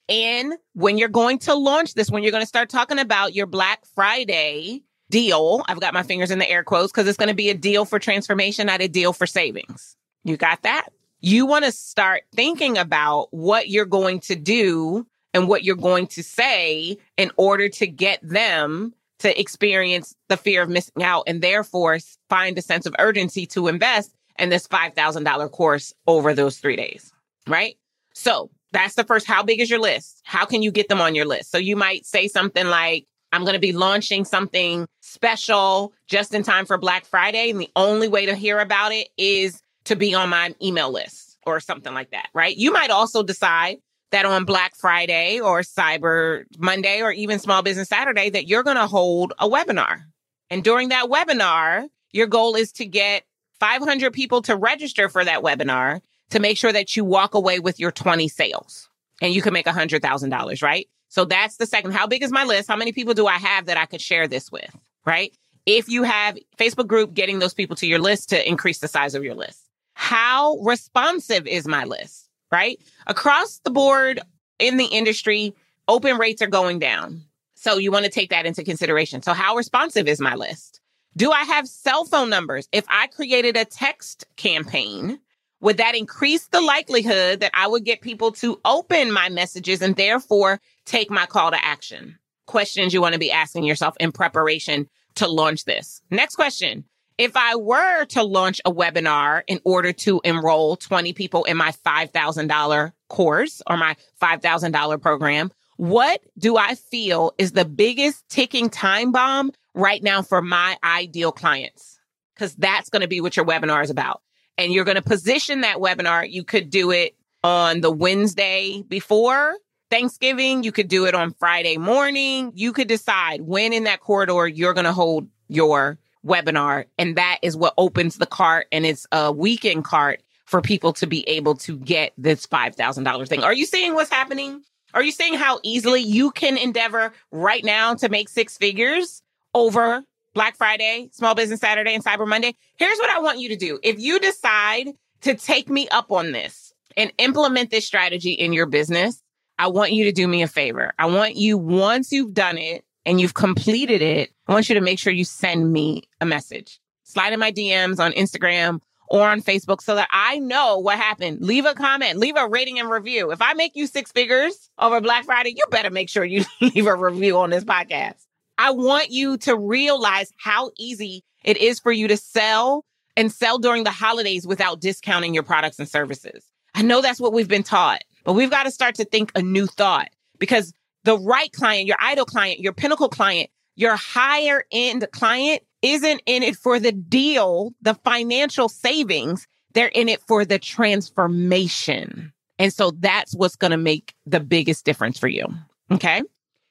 and 0.09 0.55
when 0.73 0.97
you're 0.97 1.07
going 1.07 1.39
to 1.39 1.55
launch 1.55 1.93
this, 1.93 2.11
when 2.11 2.21
you're 2.21 2.33
going 2.33 2.43
to 2.43 2.47
start 2.47 2.69
talking 2.69 2.99
about 2.99 3.33
your 3.33 3.45
Black 3.45 3.85
Friday 3.95 4.83
deal. 5.09 5.63
I've 5.67 5.79
got 5.79 5.93
my 5.93 6.03
fingers 6.03 6.31
in 6.31 6.39
the 6.39 6.49
air 6.49 6.63
quotes 6.63 6.91
because 6.91 7.07
it's 7.07 7.17
going 7.17 7.29
to 7.29 7.35
be 7.35 7.49
a 7.49 7.53
deal 7.53 7.85
for 7.85 7.97
transformation, 7.97 8.67
not 8.67 8.81
a 8.81 8.87
deal 8.87 9.13
for 9.13 9.25
savings. 9.25 9.95
You 10.23 10.35
got 10.37 10.63
that? 10.63 10.89
You 11.21 11.45
want 11.45 11.65
to 11.65 11.71
start 11.71 12.23
thinking 12.33 12.77
about 12.77 13.27
what 13.31 13.69
you're 13.69 13.85
going 13.85 14.19
to 14.21 14.35
do 14.35 15.05
and 15.33 15.47
what 15.47 15.63
you're 15.63 15.75
going 15.75 16.07
to 16.07 16.23
say 16.23 16.97
in 17.15 17.31
order 17.37 17.69
to 17.69 17.87
get 17.87 18.19
them 18.27 18.93
to 19.19 19.39
experience 19.39 20.15
the 20.29 20.37
fear 20.37 20.63
of 20.63 20.69
missing 20.69 21.03
out 21.03 21.23
and 21.27 21.41
therefore 21.41 21.99
find 22.27 22.57
a 22.57 22.61
sense 22.61 22.87
of 22.87 22.95
urgency 22.99 23.45
to 23.45 23.67
invest 23.67 24.11
in 24.39 24.49
this 24.49 24.67
$5,000 24.67 25.51
course 25.51 25.93
over 26.07 26.33
those 26.33 26.57
three 26.57 26.75
days, 26.75 27.13
right? 27.47 27.77
So 28.15 28.49
that's 28.71 28.95
the 28.95 29.03
first. 29.03 29.27
How 29.27 29.43
big 29.43 29.59
is 29.59 29.69
your 29.69 29.79
list? 29.79 30.21
How 30.23 30.45
can 30.45 30.63
you 30.63 30.71
get 30.71 30.89
them 30.89 31.01
on 31.01 31.13
your 31.13 31.25
list? 31.25 31.51
So 31.51 31.59
you 31.59 31.75
might 31.75 32.05
say 32.05 32.27
something 32.27 32.65
like, 32.65 33.05
I'm 33.31 33.43
going 33.43 33.53
to 33.53 33.59
be 33.59 33.71
launching 33.71 34.25
something 34.25 34.87
special 35.01 35.93
just 36.07 36.33
in 36.33 36.43
time 36.43 36.65
for 36.65 36.77
Black 36.77 37.05
Friday. 37.05 37.51
And 37.51 37.59
the 37.59 37.69
only 37.75 38.07
way 38.07 38.25
to 38.25 38.35
hear 38.35 38.59
about 38.59 38.91
it 38.91 39.07
is 39.17 39.61
to 39.85 39.95
be 39.95 40.13
on 40.13 40.29
my 40.29 40.55
email 40.61 40.91
list 40.91 41.37
or 41.45 41.59
something 41.59 41.93
like 41.93 42.11
that, 42.11 42.29
right? 42.33 42.55
You 42.55 42.71
might 42.71 42.91
also 42.91 43.23
decide 43.23 43.77
that 44.11 44.25
on 44.25 44.45
Black 44.45 44.75
Friday 44.75 45.39
or 45.39 45.61
Cyber 45.61 46.43
Monday 46.57 47.01
or 47.01 47.11
even 47.11 47.39
Small 47.39 47.61
Business 47.61 47.89
Saturday 47.89 48.29
that 48.29 48.47
you're 48.47 48.63
going 48.63 48.77
to 48.77 48.87
hold 48.87 49.33
a 49.39 49.49
webinar. 49.49 50.03
And 50.49 50.63
during 50.63 50.89
that 50.89 51.05
webinar, 51.05 51.87
your 52.11 52.27
goal 52.27 52.55
is 52.55 52.71
to 52.73 52.85
get 52.85 53.23
500 53.59 54.11
people 54.11 54.41
to 54.43 54.55
register 54.55 55.07
for 55.07 55.23
that 55.23 55.41
webinar 55.41 56.01
to 56.31 56.39
make 56.39 56.57
sure 56.57 56.73
that 56.73 56.95
you 56.95 57.05
walk 57.05 57.33
away 57.35 57.59
with 57.59 57.79
your 57.79 57.91
20 57.91 58.27
sales 58.27 58.89
and 59.21 59.33
you 59.33 59.41
can 59.41 59.53
make 59.53 59.65
$100,000, 59.65 60.63
right? 60.63 60.87
So 61.07 61.25
that's 61.25 61.57
the 61.57 61.65
second. 61.65 61.91
How 61.91 62.07
big 62.07 62.23
is 62.23 62.31
my 62.31 62.43
list? 62.43 62.69
How 62.69 62.75
many 62.75 62.91
people 62.91 63.13
do 63.13 63.27
I 63.27 63.37
have 63.37 63.65
that 63.65 63.77
I 63.77 63.85
could 63.85 64.01
share 64.01 64.27
this 64.27 64.51
with, 64.51 64.75
right? 65.05 65.35
If 65.65 65.89
you 65.89 66.03
have 66.03 66.37
Facebook 66.57 66.87
group, 66.87 67.13
getting 67.13 67.39
those 67.39 67.53
people 67.53 67.75
to 67.77 67.87
your 67.87 67.99
list 67.99 68.29
to 68.29 68.47
increase 68.47 68.79
the 68.79 68.87
size 68.87 69.13
of 69.13 69.23
your 69.23 69.35
list 69.35 69.70
how 70.01 70.57
responsive 70.63 71.45
is 71.45 71.67
my 71.67 71.83
list, 71.83 72.27
right? 72.51 72.81
Across 73.05 73.59
the 73.59 73.69
board 73.69 74.19
in 74.57 74.77
the 74.77 74.85
industry, 74.85 75.53
open 75.87 76.17
rates 76.17 76.41
are 76.41 76.47
going 76.47 76.79
down. 76.79 77.21
So 77.53 77.77
you 77.77 77.91
want 77.91 78.05
to 78.05 78.11
take 78.11 78.31
that 78.31 78.47
into 78.47 78.63
consideration. 78.63 79.21
So 79.21 79.33
how 79.33 79.55
responsive 79.55 80.07
is 80.07 80.19
my 80.19 80.33
list? 80.33 80.81
Do 81.15 81.31
I 81.31 81.43
have 81.43 81.67
cell 81.67 82.03
phone 82.05 82.31
numbers? 82.31 82.67
If 82.71 82.83
I 82.89 83.07
created 83.07 83.55
a 83.55 83.63
text 83.63 84.25
campaign, 84.37 85.19
would 85.59 85.77
that 85.77 85.95
increase 85.95 86.47
the 86.47 86.61
likelihood 86.61 87.41
that 87.41 87.51
I 87.53 87.67
would 87.67 87.85
get 87.85 88.01
people 88.01 88.31
to 88.31 88.59
open 88.65 89.11
my 89.11 89.29
messages 89.29 89.83
and 89.83 89.95
therefore 89.95 90.59
take 90.83 91.11
my 91.11 91.27
call 91.27 91.51
to 91.51 91.63
action? 91.63 92.17
Questions 92.47 92.91
you 92.91 93.01
want 93.01 93.13
to 93.13 93.19
be 93.19 93.31
asking 93.31 93.65
yourself 93.65 93.95
in 93.99 94.11
preparation 94.11 94.89
to 95.15 95.27
launch 95.27 95.65
this. 95.65 96.01
Next 96.09 96.37
question. 96.37 96.85
If 97.21 97.37
I 97.37 97.55
were 97.55 98.05
to 98.05 98.23
launch 98.23 98.61
a 98.65 98.73
webinar 98.73 99.43
in 99.45 99.59
order 99.63 99.93
to 99.93 100.21
enroll 100.23 100.75
20 100.75 101.13
people 101.13 101.43
in 101.43 101.55
my 101.55 101.71
$5,000 101.71 102.93
course 103.09 103.61
or 103.67 103.77
my 103.77 103.95
$5,000 104.19 104.99
program, 104.99 105.51
what 105.77 106.23
do 106.35 106.57
I 106.57 106.73
feel 106.73 107.33
is 107.37 107.51
the 107.51 107.63
biggest 107.63 108.27
ticking 108.27 108.71
time 108.71 109.11
bomb 109.11 109.51
right 109.75 110.01
now 110.01 110.23
for 110.23 110.41
my 110.41 110.77
ideal 110.83 111.31
clients? 111.31 111.99
Because 112.33 112.55
that's 112.55 112.89
going 112.89 113.03
to 113.03 113.07
be 113.07 113.21
what 113.21 113.37
your 113.37 113.45
webinar 113.45 113.83
is 113.83 113.91
about. 113.91 114.23
And 114.57 114.73
you're 114.73 114.83
going 114.83 114.95
to 114.95 115.03
position 115.03 115.61
that 115.61 115.77
webinar. 115.77 116.27
You 116.27 116.43
could 116.43 116.71
do 116.71 116.89
it 116.89 117.15
on 117.43 117.81
the 117.81 117.91
Wednesday 117.91 118.81
before 118.81 119.57
Thanksgiving. 119.91 120.63
You 120.63 120.71
could 120.71 120.87
do 120.87 121.05
it 121.05 121.13
on 121.13 121.35
Friday 121.35 121.77
morning. 121.77 122.53
You 122.55 122.73
could 122.73 122.87
decide 122.87 123.41
when 123.41 123.73
in 123.73 123.83
that 123.83 123.99
corridor 123.99 124.47
you're 124.47 124.73
going 124.73 124.85
to 124.85 124.91
hold 124.91 125.27
your 125.47 125.99
webinar. 126.25 126.85
And 126.97 127.15
that 127.15 127.39
is 127.41 127.57
what 127.57 127.73
opens 127.77 128.17
the 128.17 128.25
cart 128.25 128.67
and 128.71 128.85
it's 128.85 129.07
a 129.11 129.31
weekend 129.31 129.85
cart 129.85 130.21
for 130.45 130.61
people 130.61 130.93
to 130.93 131.07
be 131.07 131.27
able 131.29 131.55
to 131.55 131.77
get 131.77 132.13
this 132.17 132.45
$5,000 132.45 133.27
thing. 133.27 133.43
Are 133.43 133.53
you 133.53 133.65
seeing 133.65 133.93
what's 133.93 134.11
happening? 134.11 134.63
Are 134.93 135.01
you 135.01 135.11
seeing 135.11 135.35
how 135.35 135.59
easily 135.63 136.01
you 136.01 136.31
can 136.31 136.57
endeavor 136.57 137.13
right 137.31 137.63
now 137.63 137.93
to 137.95 138.09
make 138.09 138.27
six 138.27 138.57
figures 138.57 139.21
over 139.53 140.03
Black 140.33 140.57
Friday, 140.57 141.09
Small 141.13 141.35
Business 141.35 141.61
Saturday, 141.61 141.95
and 141.95 142.03
Cyber 142.03 142.27
Monday? 142.27 142.55
Here's 142.77 142.97
what 142.97 143.09
I 143.09 143.19
want 143.19 143.39
you 143.39 143.49
to 143.49 143.55
do. 143.55 143.79
If 143.81 143.99
you 143.99 144.19
decide 144.19 144.89
to 145.21 145.35
take 145.35 145.69
me 145.69 145.87
up 145.89 146.11
on 146.11 146.33
this 146.33 146.73
and 146.97 147.13
implement 147.17 147.71
this 147.71 147.87
strategy 147.87 148.33
in 148.33 148.51
your 148.51 148.65
business, 148.65 149.23
I 149.57 149.67
want 149.67 149.93
you 149.93 150.05
to 150.05 150.11
do 150.11 150.27
me 150.27 150.41
a 150.41 150.47
favor. 150.47 150.91
I 150.99 151.05
want 151.05 151.35
you, 151.35 151.57
once 151.57 152.11
you've 152.11 152.33
done 152.33 152.57
it 152.57 152.83
and 153.05 153.21
you've 153.21 153.33
completed 153.33 154.01
it, 154.01 154.31
I 154.51 154.53
want 154.53 154.67
you 154.67 154.75
to 154.75 154.81
make 154.81 154.99
sure 154.99 155.13
you 155.13 155.23
send 155.23 155.71
me 155.71 156.03
a 156.19 156.25
message. 156.25 156.81
Slide 157.03 157.31
in 157.31 157.39
my 157.39 157.53
DMs 157.53 158.01
on 158.01 158.11
Instagram 158.11 158.81
or 159.07 159.25
on 159.25 159.41
Facebook 159.41 159.81
so 159.81 159.95
that 159.95 160.09
I 160.11 160.39
know 160.39 160.77
what 160.77 160.97
happened. 160.97 161.39
Leave 161.39 161.65
a 161.65 161.73
comment, 161.73 162.19
leave 162.19 162.35
a 162.35 162.49
rating 162.49 162.77
and 162.77 162.89
review. 162.89 163.31
If 163.31 163.41
I 163.41 163.53
make 163.53 163.77
you 163.77 163.87
six 163.87 164.11
figures 164.11 164.69
over 164.77 164.99
Black 164.99 165.23
Friday, 165.23 165.53
you 165.55 165.63
better 165.71 165.89
make 165.89 166.09
sure 166.09 166.25
you 166.25 166.43
leave 166.61 166.85
a 166.85 166.93
review 166.93 167.37
on 167.37 167.49
this 167.49 167.63
podcast. 167.63 168.25
I 168.57 168.71
want 168.71 169.09
you 169.09 169.37
to 169.37 169.55
realize 169.55 170.33
how 170.35 170.71
easy 170.77 171.23
it 171.45 171.55
is 171.55 171.79
for 171.79 171.93
you 171.93 172.09
to 172.09 172.17
sell 172.17 172.83
and 173.15 173.31
sell 173.31 173.57
during 173.57 173.85
the 173.85 173.89
holidays 173.89 174.45
without 174.45 174.81
discounting 174.81 175.33
your 175.33 175.43
products 175.43 175.79
and 175.79 175.87
services. 175.87 176.43
I 176.75 176.81
know 176.81 177.01
that's 177.01 177.21
what 177.21 177.31
we've 177.31 177.47
been 177.47 177.63
taught. 177.63 178.01
But 178.25 178.33
we've 178.33 178.51
got 178.51 178.63
to 178.63 178.71
start 178.71 178.95
to 178.95 179.05
think 179.05 179.31
a 179.33 179.41
new 179.41 179.65
thought 179.65 180.09
because 180.39 180.73
the 181.05 181.17
right 181.17 181.53
client, 181.53 181.87
your 181.87 181.97
ideal 182.03 182.25
client, 182.25 182.59
your 182.59 182.73
pinnacle 182.73 183.07
client, 183.07 183.49
your 183.75 183.95
higher 183.95 184.63
end 184.71 185.07
client 185.11 185.61
isn't 185.81 186.21
in 186.25 186.43
it 186.43 186.55
for 186.55 186.79
the 186.79 186.91
deal, 186.91 187.73
the 187.81 187.95
financial 187.95 188.69
savings. 188.69 189.47
They're 189.73 189.87
in 189.87 190.09
it 190.09 190.21
for 190.27 190.45
the 190.45 190.59
transformation. 190.59 192.33
And 192.59 192.73
so 192.73 192.91
that's 192.91 193.33
what's 193.33 193.55
going 193.55 193.71
to 193.71 193.77
make 193.77 194.13
the 194.25 194.39
biggest 194.39 194.85
difference 194.85 195.17
for 195.17 195.27
you. 195.27 195.45
Okay. 195.89 196.21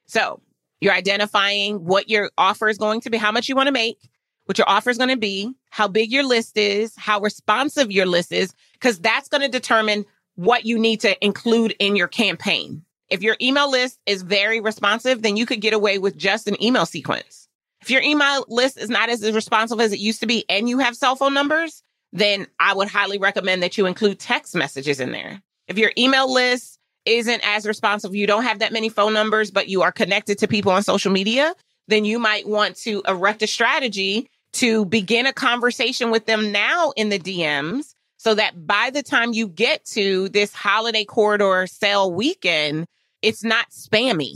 So 0.06 0.40
you're 0.80 0.92
identifying 0.92 1.84
what 1.84 2.08
your 2.08 2.30
offer 2.38 2.68
is 2.68 2.78
going 2.78 3.00
to 3.02 3.10
be, 3.10 3.16
how 3.16 3.32
much 3.32 3.48
you 3.48 3.56
want 3.56 3.66
to 3.66 3.72
make, 3.72 3.98
what 4.44 4.58
your 4.58 4.68
offer 4.68 4.90
is 4.90 4.98
going 4.98 5.10
to 5.10 5.16
be, 5.16 5.52
how 5.70 5.88
big 5.88 6.12
your 6.12 6.22
list 6.22 6.56
is, 6.56 6.94
how 6.96 7.20
responsive 7.20 7.90
your 7.90 8.06
list 8.06 8.32
is, 8.32 8.54
because 8.74 8.98
that's 8.98 9.28
going 9.28 9.42
to 9.42 9.48
determine 9.48 10.04
what 10.36 10.64
you 10.64 10.78
need 10.78 11.00
to 11.00 11.24
include 11.24 11.74
in 11.78 11.96
your 11.96 12.08
campaign. 12.08 12.82
If 13.10 13.22
your 13.22 13.36
email 13.40 13.70
list 13.70 13.98
is 14.06 14.22
very 14.22 14.60
responsive, 14.60 15.22
then 15.22 15.36
you 15.36 15.44
could 15.44 15.60
get 15.60 15.74
away 15.74 15.98
with 15.98 16.16
just 16.16 16.46
an 16.46 16.62
email 16.62 16.86
sequence. 16.86 17.48
If 17.82 17.90
your 17.90 18.02
email 18.02 18.44
list 18.48 18.78
is 18.78 18.88
not 18.88 19.08
as 19.08 19.28
responsive 19.32 19.80
as 19.80 19.92
it 19.92 19.98
used 19.98 20.20
to 20.20 20.26
be 20.26 20.44
and 20.48 20.68
you 20.68 20.78
have 20.78 20.96
cell 20.96 21.16
phone 21.16 21.34
numbers, 21.34 21.82
then 22.12 22.46
I 22.58 22.74
would 22.74 22.88
highly 22.88 23.18
recommend 23.18 23.62
that 23.62 23.76
you 23.76 23.86
include 23.86 24.18
text 24.18 24.54
messages 24.54 25.00
in 25.00 25.12
there. 25.12 25.42
If 25.66 25.78
your 25.78 25.92
email 25.96 26.32
list 26.32 26.78
isn't 27.04 27.40
as 27.44 27.66
responsive, 27.66 28.14
you 28.14 28.26
don't 28.26 28.44
have 28.44 28.58
that 28.60 28.72
many 28.72 28.88
phone 28.88 29.14
numbers, 29.14 29.50
but 29.50 29.68
you 29.68 29.82
are 29.82 29.92
connected 29.92 30.38
to 30.38 30.48
people 30.48 30.72
on 30.72 30.82
social 30.82 31.10
media, 31.10 31.54
then 31.88 32.04
you 32.04 32.18
might 32.18 32.46
want 32.46 32.76
to 32.76 33.02
erect 33.08 33.42
a 33.42 33.46
strategy 33.46 34.28
to 34.52 34.84
begin 34.84 35.26
a 35.26 35.32
conversation 35.32 36.10
with 36.10 36.26
them 36.26 36.52
now 36.52 36.92
in 36.96 37.08
the 37.08 37.18
DMs 37.18 37.94
so 38.16 38.34
that 38.34 38.66
by 38.66 38.90
the 38.90 39.02
time 39.02 39.32
you 39.32 39.48
get 39.48 39.84
to 39.86 40.28
this 40.28 40.52
holiday 40.52 41.04
corridor 41.04 41.66
sale 41.66 42.12
weekend, 42.12 42.86
it's 43.22 43.44
not 43.44 43.70
spammy. 43.70 44.34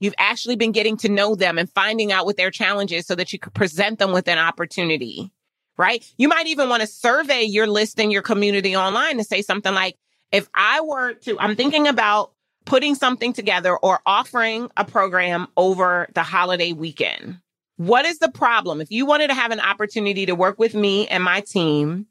You've 0.00 0.14
actually 0.18 0.56
been 0.56 0.72
getting 0.72 0.96
to 0.98 1.08
know 1.08 1.34
them 1.34 1.58
and 1.58 1.70
finding 1.70 2.12
out 2.12 2.26
what 2.26 2.36
their 2.36 2.50
challenges 2.50 3.06
so 3.06 3.14
that 3.14 3.32
you 3.32 3.38
could 3.38 3.54
present 3.54 3.98
them 3.98 4.12
with 4.12 4.28
an 4.28 4.38
opportunity, 4.38 5.32
right? 5.78 6.04
You 6.18 6.28
might 6.28 6.46
even 6.46 6.68
want 6.68 6.82
to 6.82 6.86
survey 6.86 7.42
your 7.42 7.66
list 7.66 7.98
and 8.00 8.12
your 8.12 8.22
community 8.22 8.76
online 8.76 9.16
to 9.18 9.24
say 9.24 9.40
something 9.40 9.72
like, 9.72 9.96
if 10.32 10.48
I 10.54 10.80
were 10.80 11.14
to, 11.14 11.38
I'm 11.38 11.56
thinking 11.56 11.86
about 11.86 12.32
putting 12.64 12.94
something 12.94 13.32
together 13.32 13.76
or 13.76 14.00
offering 14.04 14.70
a 14.76 14.84
program 14.84 15.46
over 15.56 16.08
the 16.14 16.22
holiday 16.22 16.72
weekend. 16.72 17.38
What 17.76 18.04
is 18.04 18.18
the 18.18 18.30
problem? 18.30 18.80
If 18.80 18.90
you 18.90 19.06
wanted 19.06 19.28
to 19.28 19.34
have 19.34 19.52
an 19.52 19.60
opportunity 19.60 20.26
to 20.26 20.34
work 20.34 20.58
with 20.58 20.74
me 20.74 21.06
and 21.08 21.22
my 21.22 21.40
team 21.40 22.06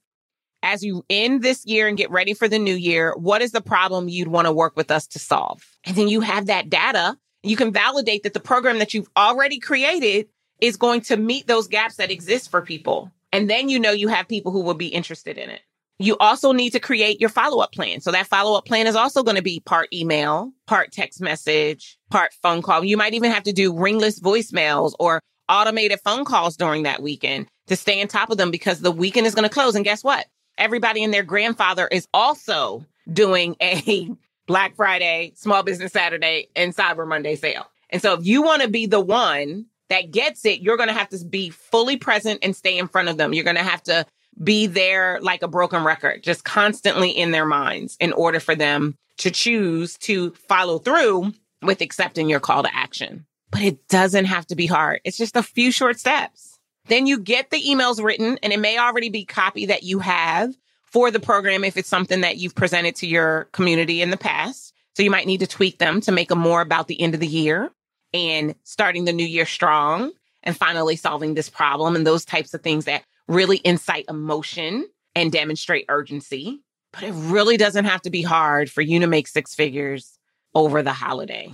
as 0.63 0.81
you 0.81 1.05
end 1.09 1.43
this 1.43 1.65
year 1.65 1.87
and 1.87 1.97
get 1.97 2.09
ready 2.09 2.33
for 2.33 2.47
the 2.47 2.57
new 2.57 2.73
year, 2.73 3.13
what 3.17 3.41
is 3.41 3.51
the 3.51 3.61
problem 3.61 4.07
you'd 4.07 4.29
want 4.29 4.47
to 4.47 4.51
work 4.51 4.75
with 4.75 4.89
us 4.89 5.05
to 5.07 5.19
solve? 5.19 5.61
And 5.85 5.95
then 5.95 6.07
you 6.07 6.21
have 6.21 6.47
that 6.47 6.69
data. 6.69 7.17
You 7.43 7.57
can 7.57 7.73
validate 7.73 8.23
that 8.23 8.33
the 8.33 8.39
program 8.39 8.79
that 8.79 8.93
you've 8.93 9.09
already 9.15 9.59
created 9.59 10.29
is 10.61 10.77
going 10.77 11.01
to 11.01 11.17
meet 11.17 11.45
those 11.45 11.67
gaps 11.67 11.97
that 11.97 12.09
exist 12.09 12.49
for 12.49 12.61
people. 12.61 13.11
And 13.33 13.49
then 13.49 13.67
you 13.67 13.77
know 13.77 13.91
you 13.91 14.07
have 14.07 14.27
people 14.27 14.51
who 14.51 14.61
will 14.61 14.73
be 14.73 14.87
interested 14.87 15.37
in 15.37 15.49
it. 15.49 15.61
You 15.99 16.17
also 16.17 16.53
need 16.53 16.71
to 16.71 16.79
create 16.79 17.19
your 17.19 17.29
follow 17.29 17.61
up 17.61 17.73
plan. 17.73 17.99
So 17.99 18.11
that 18.11 18.27
follow 18.27 18.57
up 18.57 18.65
plan 18.65 18.87
is 18.87 18.95
also 18.95 19.23
going 19.23 19.35
to 19.35 19.43
be 19.43 19.59
part 19.59 19.89
email, 19.93 20.51
part 20.65 20.91
text 20.91 21.21
message, 21.21 21.97
part 22.09 22.33
phone 22.41 22.61
call. 22.61 22.83
You 22.83 22.97
might 22.97 23.13
even 23.13 23.31
have 23.31 23.43
to 23.43 23.53
do 23.53 23.77
ringless 23.77 24.19
voicemails 24.19 24.93
or 24.99 25.19
automated 25.49 25.99
phone 26.03 26.25
calls 26.25 26.55
during 26.55 26.83
that 26.83 27.01
weekend 27.01 27.47
to 27.67 27.75
stay 27.75 28.01
on 28.01 28.07
top 28.07 28.29
of 28.29 28.37
them 28.37 28.51
because 28.51 28.79
the 28.79 28.91
weekend 28.91 29.27
is 29.27 29.35
going 29.35 29.47
to 29.47 29.53
close. 29.53 29.75
And 29.75 29.85
guess 29.85 30.03
what? 30.03 30.25
Everybody 30.57 31.03
and 31.03 31.13
their 31.13 31.23
grandfather 31.23 31.87
is 31.87 32.07
also 32.13 32.85
doing 33.11 33.55
a 33.61 34.09
Black 34.47 34.75
Friday, 34.75 35.33
Small 35.35 35.63
Business 35.63 35.93
Saturday, 35.93 36.49
and 36.55 36.75
Cyber 36.75 37.07
Monday 37.07 37.35
sale. 37.35 37.65
And 37.89 38.01
so 38.01 38.13
if 38.13 38.25
you 38.25 38.41
want 38.41 38.61
to 38.61 38.67
be 38.67 38.87
the 38.87 38.99
one 38.99 39.67
that 39.89 40.11
gets 40.11 40.45
it, 40.45 40.61
you're 40.61 40.77
going 40.77 40.89
to 40.89 40.95
have 40.95 41.09
to 41.09 41.23
be 41.23 41.49
fully 41.49 41.97
present 41.97 42.39
and 42.41 42.55
stay 42.55 42.77
in 42.77 42.87
front 42.87 43.09
of 43.09 43.17
them. 43.17 43.33
You're 43.33 43.43
going 43.43 43.55
to 43.55 43.63
have 43.63 43.83
to 43.83 44.05
be 44.41 44.65
there 44.67 45.19
like 45.21 45.43
a 45.43 45.47
broken 45.47 45.83
record, 45.83 46.23
just 46.23 46.43
constantly 46.43 47.11
in 47.11 47.31
their 47.31 47.45
minds 47.45 47.95
in 47.99 48.11
order 48.13 48.39
for 48.39 48.55
them 48.55 48.97
to 49.17 49.31
choose 49.31 49.97
to 49.99 50.31
follow 50.31 50.79
through 50.79 51.33
with 51.61 51.81
accepting 51.81 52.29
your 52.29 52.39
call 52.39 52.63
to 52.63 52.75
action. 52.75 53.25
But 53.51 53.61
it 53.61 53.87
doesn't 53.87 54.25
have 54.25 54.47
to 54.47 54.55
be 54.55 54.65
hard. 54.65 55.01
It's 55.03 55.17
just 55.17 55.35
a 55.35 55.43
few 55.43 55.71
short 55.71 55.99
steps. 55.99 56.52
Then 56.87 57.07
you 57.07 57.19
get 57.19 57.49
the 57.49 57.61
emails 57.61 58.03
written 58.03 58.37
and 58.43 58.51
it 58.51 58.59
may 58.59 58.77
already 58.77 59.09
be 59.09 59.25
copy 59.25 59.67
that 59.67 59.83
you 59.83 59.99
have 59.99 60.53
for 60.83 61.11
the 61.11 61.19
program 61.19 61.63
if 61.63 61.77
it's 61.77 61.89
something 61.89 62.21
that 62.21 62.37
you've 62.37 62.55
presented 62.55 62.95
to 62.97 63.07
your 63.07 63.45
community 63.51 64.01
in 64.01 64.09
the 64.09 64.17
past. 64.17 64.73
So 64.95 65.01
you 65.01 65.09
might 65.09 65.25
need 65.25 65.39
to 65.39 65.47
tweak 65.47 65.79
them 65.79 66.01
to 66.01 66.11
make 66.11 66.29
them 66.29 66.39
more 66.39 66.61
about 66.61 66.87
the 66.87 67.01
end 67.01 67.13
of 67.13 67.19
the 67.19 67.27
year 67.27 67.71
and 68.13 68.53
starting 68.63 69.05
the 69.05 69.13
new 69.13 69.25
year 69.25 69.45
strong 69.45 70.11
and 70.43 70.55
finally 70.55 70.95
solving 70.95 71.33
this 71.33 71.49
problem 71.49 71.95
and 71.95 72.05
those 72.05 72.25
types 72.25 72.53
of 72.53 72.61
things 72.61 72.85
that 72.85 73.03
really 73.27 73.59
incite 73.63 74.05
emotion 74.09 74.87
and 75.15 75.31
demonstrate 75.31 75.85
urgency. 75.89 76.59
But 76.91 77.03
it 77.03 77.13
really 77.13 77.57
doesn't 77.57 77.85
have 77.85 78.01
to 78.03 78.09
be 78.09 78.21
hard 78.21 78.69
for 78.69 78.81
you 78.81 78.99
to 78.99 79.07
make 79.07 79.27
six 79.27 79.55
figures 79.55 80.19
over 80.53 80.83
the 80.83 80.93
holiday. 80.93 81.51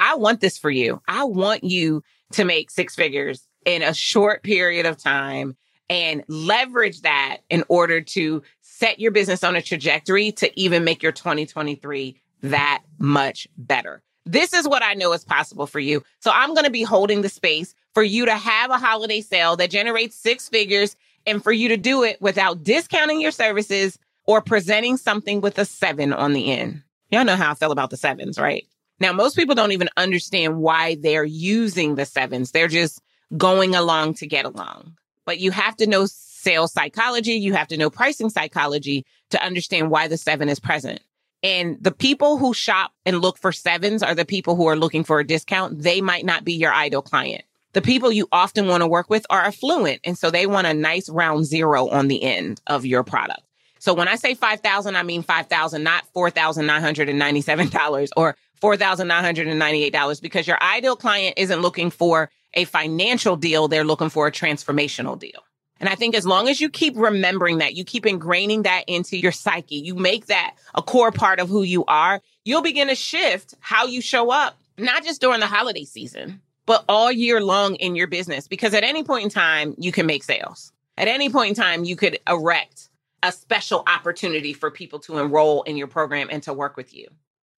I 0.00 0.16
want 0.16 0.40
this 0.40 0.58
for 0.58 0.70
you. 0.70 1.00
I 1.06 1.24
want 1.24 1.62
you 1.62 2.02
to 2.32 2.44
make 2.44 2.70
six 2.70 2.94
figures 2.96 3.46
in 3.64 3.82
a 3.82 3.94
short 3.94 4.42
period 4.42 4.86
of 4.86 4.96
time 4.96 5.56
and 5.88 6.22
leverage 6.28 7.02
that 7.02 7.38
in 7.50 7.64
order 7.68 8.00
to 8.00 8.42
set 8.60 9.00
your 9.00 9.10
business 9.10 9.42
on 9.42 9.56
a 9.56 9.62
trajectory 9.62 10.32
to 10.32 10.60
even 10.60 10.84
make 10.84 11.02
your 11.02 11.12
2023 11.12 12.20
that 12.42 12.82
much 12.98 13.48
better. 13.58 14.02
This 14.24 14.52
is 14.52 14.68
what 14.68 14.82
I 14.82 14.94
know 14.94 15.12
is 15.12 15.24
possible 15.24 15.66
for 15.66 15.80
you. 15.80 16.02
So 16.20 16.30
I'm 16.32 16.54
going 16.54 16.64
to 16.64 16.70
be 16.70 16.82
holding 16.82 17.22
the 17.22 17.28
space 17.28 17.74
for 17.94 18.02
you 18.02 18.26
to 18.26 18.34
have 18.34 18.70
a 18.70 18.78
holiday 18.78 19.20
sale 19.20 19.56
that 19.56 19.70
generates 19.70 20.14
six 20.16 20.48
figures 20.48 20.96
and 21.26 21.42
for 21.42 21.52
you 21.52 21.68
to 21.68 21.76
do 21.76 22.04
it 22.04 22.20
without 22.20 22.62
discounting 22.62 23.20
your 23.20 23.32
services 23.32 23.98
or 24.26 24.40
presenting 24.40 24.96
something 24.96 25.40
with 25.40 25.58
a 25.58 25.64
seven 25.64 26.12
on 26.12 26.32
the 26.32 26.52
end. 26.52 26.82
Y'all 27.10 27.24
know 27.24 27.36
how 27.36 27.50
I 27.50 27.54
feel 27.54 27.72
about 27.72 27.90
the 27.90 27.96
sevens, 27.96 28.38
right? 28.38 28.64
Now, 29.00 29.12
most 29.12 29.34
people 29.34 29.54
don't 29.54 29.72
even 29.72 29.88
understand 29.96 30.58
why 30.58 30.96
they're 31.00 31.24
using 31.24 31.94
the 31.94 32.04
sevens. 32.04 32.52
They're 32.52 32.68
just 32.68 33.02
going 33.36 33.74
along 33.74 34.14
to 34.14 34.26
get 34.26 34.44
along. 34.44 34.96
But 35.24 35.38
you 35.38 35.50
have 35.50 35.76
to 35.76 35.86
know 35.86 36.06
sales 36.06 36.72
psychology. 36.72 37.32
You 37.32 37.52
have 37.54 37.68
to 37.68 37.76
know 37.76 37.90
pricing 37.90 38.30
psychology 38.30 39.04
to 39.30 39.42
understand 39.42 39.90
why 39.90 40.08
the 40.08 40.16
seven 40.16 40.48
is 40.48 40.58
present. 40.58 41.00
And 41.42 41.78
the 41.80 41.92
people 41.92 42.36
who 42.36 42.52
shop 42.52 42.92
and 43.06 43.20
look 43.20 43.38
for 43.38 43.52
sevens 43.52 44.02
are 44.02 44.14
the 44.14 44.24
people 44.24 44.56
who 44.56 44.66
are 44.66 44.76
looking 44.76 45.04
for 45.04 45.20
a 45.20 45.26
discount. 45.26 45.82
They 45.82 46.00
might 46.00 46.24
not 46.24 46.44
be 46.44 46.52
your 46.52 46.72
ideal 46.72 47.02
client. 47.02 47.44
The 47.72 47.80
people 47.80 48.10
you 48.10 48.26
often 48.32 48.66
want 48.66 48.82
to 48.82 48.86
work 48.86 49.08
with 49.08 49.24
are 49.30 49.42
affluent. 49.42 50.00
And 50.04 50.18
so 50.18 50.30
they 50.30 50.46
want 50.46 50.66
a 50.66 50.74
nice 50.74 51.08
round 51.08 51.46
zero 51.46 51.88
on 51.88 52.08
the 52.08 52.22
end 52.22 52.60
of 52.66 52.84
your 52.84 53.04
product. 53.04 53.42
So 53.78 53.94
when 53.94 54.08
I 54.08 54.16
say 54.16 54.34
5,000, 54.34 54.96
I 54.96 55.02
mean 55.02 55.22
5,000, 55.22 55.82
not 55.82 56.04
$4,997 56.14 58.08
or 58.16 58.36
$4,998 58.60 60.20
because 60.20 60.46
your 60.46 60.62
ideal 60.62 60.96
client 60.96 61.34
isn't 61.38 61.62
looking 61.62 61.90
for 61.90 62.30
a 62.54 62.64
financial 62.64 63.36
deal, 63.36 63.68
they're 63.68 63.84
looking 63.84 64.10
for 64.10 64.26
a 64.26 64.32
transformational 64.32 65.18
deal. 65.18 65.40
And 65.78 65.88
I 65.88 65.94
think 65.94 66.14
as 66.14 66.26
long 66.26 66.48
as 66.48 66.60
you 66.60 66.68
keep 66.68 66.94
remembering 66.96 67.58
that, 67.58 67.74
you 67.74 67.84
keep 67.84 68.04
ingraining 68.04 68.64
that 68.64 68.84
into 68.86 69.16
your 69.16 69.32
psyche, 69.32 69.76
you 69.76 69.94
make 69.94 70.26
that 70.26 70.56
a 70.74 70.82
core 70.82 71.10
part 71.10 71.40
of 71.40 71.48
who 71.48 71.62
you 71.62 71.84
are, 71.86 72.20
you'll 72.44 72.62
begin 72.62 72.88
to 72.88 72.94
shift 72.94 73.54
how 73.60 73.86
you 73.86 74.02
show 74.02 74.30
up, 74.30 74.58
not 74.76 75.04
just 75.04 75.22
during 75.22 75.40
the 75.40 75.46
holiday 75.46 75.84
season, 75.84 76.42
but 76.66 76.84
all 76.88 77.10
year 77.10 77.40
long 77.42 77.76
in 77.76 77.96
your 77.96 78.06
business 78.06 78.46
because 78.46 78.74
at 78.74 78.84
any 78.84 79.02
point 79.02 79.24
in 79.24 79.30
time, 79.30 79.74
you 79.78 79.90
can 79.90 80.06
make 80.06 80.22
sales. 80.22 80.72
At 80.98 81.08
any 81.08 81.30
point 81.30 81.48
in 81.48 81.54
time, 81.54 81.84
you 81.84 81.96
could 81.96 82.18
erect 82.28 82.90
a 83.22 83.32
special 83.32 83.82
opportunity 83.86 84.52
for 84.52 84.70
people 84.70 84.98
to 85.00 85.18
enroll 85.18 85.62
in 85.62 85.76
your 85.76 85.86
program 85.86 86.28
and 86.30 86.42
to 86.42 86.52
work 86.52 86.76
with 86.76 86.94
you. 86.94 87.08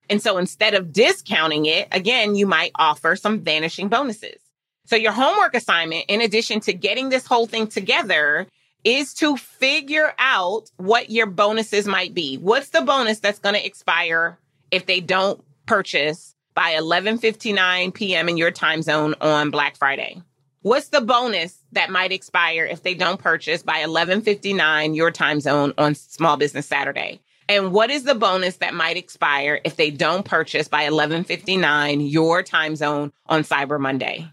And 0.09 0.23
so 0.23 0.39
instead 0.39 0.75
of 0.75 0.93
discounting 0.93 1.67
it, 1.67 1.89
again, 1.91 2.35
you 2.37 2.47
might 2.47 2.73
offer 2.75 3.17
some 3.17 3.41
vanishing 3.41 3.89
bonuses. 3.89 4.39
So 4.87 4.97
your 4.97 5.13
homework 5.13 5.55
assignment, 5.55 6.07
in 6.09 6.21
addition 6.21 6.61
to 6.61 6.73
getting 6.73 7.09
this 7.09 7.27
whole 7.27 7.47
thing 7.47 7.67
together, 7.67 8.47
is 8.85 9.15
to 9.15 9.37
figure 9.37 10.13
out 10.19 10.71
what 10.77 11.11
your 11.11 11.27
bonuses 11.27 11.87
might 11.87 12.15
be. 12.15 12.37
What's 12.37 12.71
the 12.71 12.83
bonus 12.83 13.21
that's 13.21 13.39
going 13.39 13.55
to 13.55 13.65
expire 13.65 14.39
if 14.71 14.87
they 14.87 15.01
don't 15.01 15.43
purchase 15.67 16.35
by 16.55 16.73
11:59 16.75 17.95
p.m. 17.95 18.29
in 18.29 18.37
your 18.37 18.51
time 18.51 18.83
zone 18.83 19.15
on 19.21 19.51
Black 19.51 19.77
Friday? 19.77 20.21
What's 20.63 20.89
the 20.89 21.01
bonus 21.01 21.59
that 21.73 21.91
might 21.91 22.13
expire 22.13 22.65
if 22.65 22.83
they 22.83 22.95
don't 22.95 23.19
purchase 23.19 23.63
by 23.63 23.83
11:59 23.83 24.95
your 24.95 25.11
time 25.11 25.41
zone 25.41 25.75
on 25.79 25.95
Small 25.95 26.37
Business 26.37 26.67
Saturday? 26.67 27.21
And 27.49 27.73
what 27.73 27.91
is 27.91 28.05
the 28.05 28.15
bonus 28.15 28.57
that 28.59 28.75
might 28.75 28.97
expire 28.97 29.61
if 29.65 29.77
they 29.77 29.91
don't 29.91 30.25
purchase 30.25 30.69
by 30.69 30.85
11:59 30.85 32.11
your 32.11 32.43
time 32.43 32.77
zone 32.77 33.13
on 33.27 33.43
Cyber 33.43 33.79
Monday? 33.81 34.29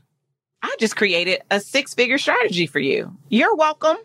I 0.62 0.76
just 0.80 0.96
created 0.96 1.42
a 1.50 1.60
six-figure 1.60 2.18
strategy 2.18 2.68
for 2.68 2.80
you. 2.80 3.16
You're 3.30 3.56
welcome. 3.56 3.98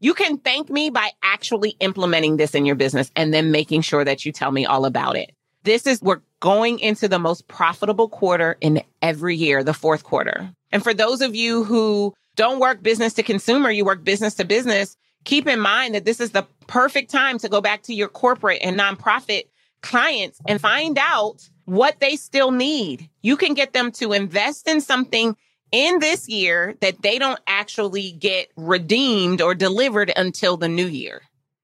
You 0.00 0.14
can 0.14 0.38
thank 0.38 0.70
me 0.70 0.88
by 0.90 1.10
actually 1.22 1.76
implementing 1.80 2.38
this 2.38 2.54
in 2.54 2.64
your 2.64 2.76
business 2.76 3.10
and 3.14 3.34
then 3.34 3.50
making 3.50 3.82
sure 3.82 4.04
that 4.04 4.24
you 4.24 4.32
tell 4.32 4.50
me 4.50 4.64
all 4.64 4.86
about 4.86 5.16
it. 5.16 5.32
This 5.64 5.86
is, 5.86 6.00
we're 6.00 6.22
going 6.40 6.78
into 6.78 7.06
the 7.06 7.18
most 7.18 7.46
profitable 7.48 8.08
quarter 8.08 8.56
in 8.62 8.82
every 9.02 9.36
year, 9.36 9.62
the 9.62 9.74
fourth 9.74 10.04
quarter. 10.04 10.54
And 10.72 10.82
for 10.82 10.94
those 10.94 11.20
of 11.20 11.34
you 11.34 11.64
who 11.64 12.14
don't 12.34 12.60
work 12.60 12.82
business 12.82 13.12
to 13.14 13.22
consumer, 13.22 13.70
you 13.70 13.84
work 13.84 14.02
business 14.02 14.34
to 14.36 14.46
business, 14.46 14.96
keep 15.24 15.46
in 15.46 15.60
mind 15.60 15.94
that 15.94 16.06
this 16.06 16.18
is 16.18 16.30
the 16.30 16.46
perfect 16.66 17.10
time 17.10 17.36
to 17.38 17.50
go 17.50 17.60
back 17.60 17.82
to 17.82 17.94
your 17.94 18.08
corporate 18.08 18.60
and 18.62 18.78
nonprofit 18.78 19.48
clients 19.82 20.40
and 20.48 20.62
find 20.62 20.96
out 20.98 21.46
what 21.66 22.00
they 22.00 22.16
still 22.16 22.52
need. 22.52 23.10
You 23.20 23.36
can 23.36 23.52
get 23.52 23.74
them 23.74 23.92
to 23.92 24.14
invest 24.14 24.66
in 24.66 24.80
something 24.80 25.36
in 25.72 25.98
this 25.98 26.28
year 26.28 26.74
that 26.80 27.02
they 27.02 27.18
don't 27.18 27.40
actually 27.46 28.12
get 28.12 28.48
redeemed 28.56 29.40
or 29.40 29.54
delivered 29.54 30.12
until 30.16 30.56
the 30.56 30.68
new 30.68 30.86
year. 30.86 31.22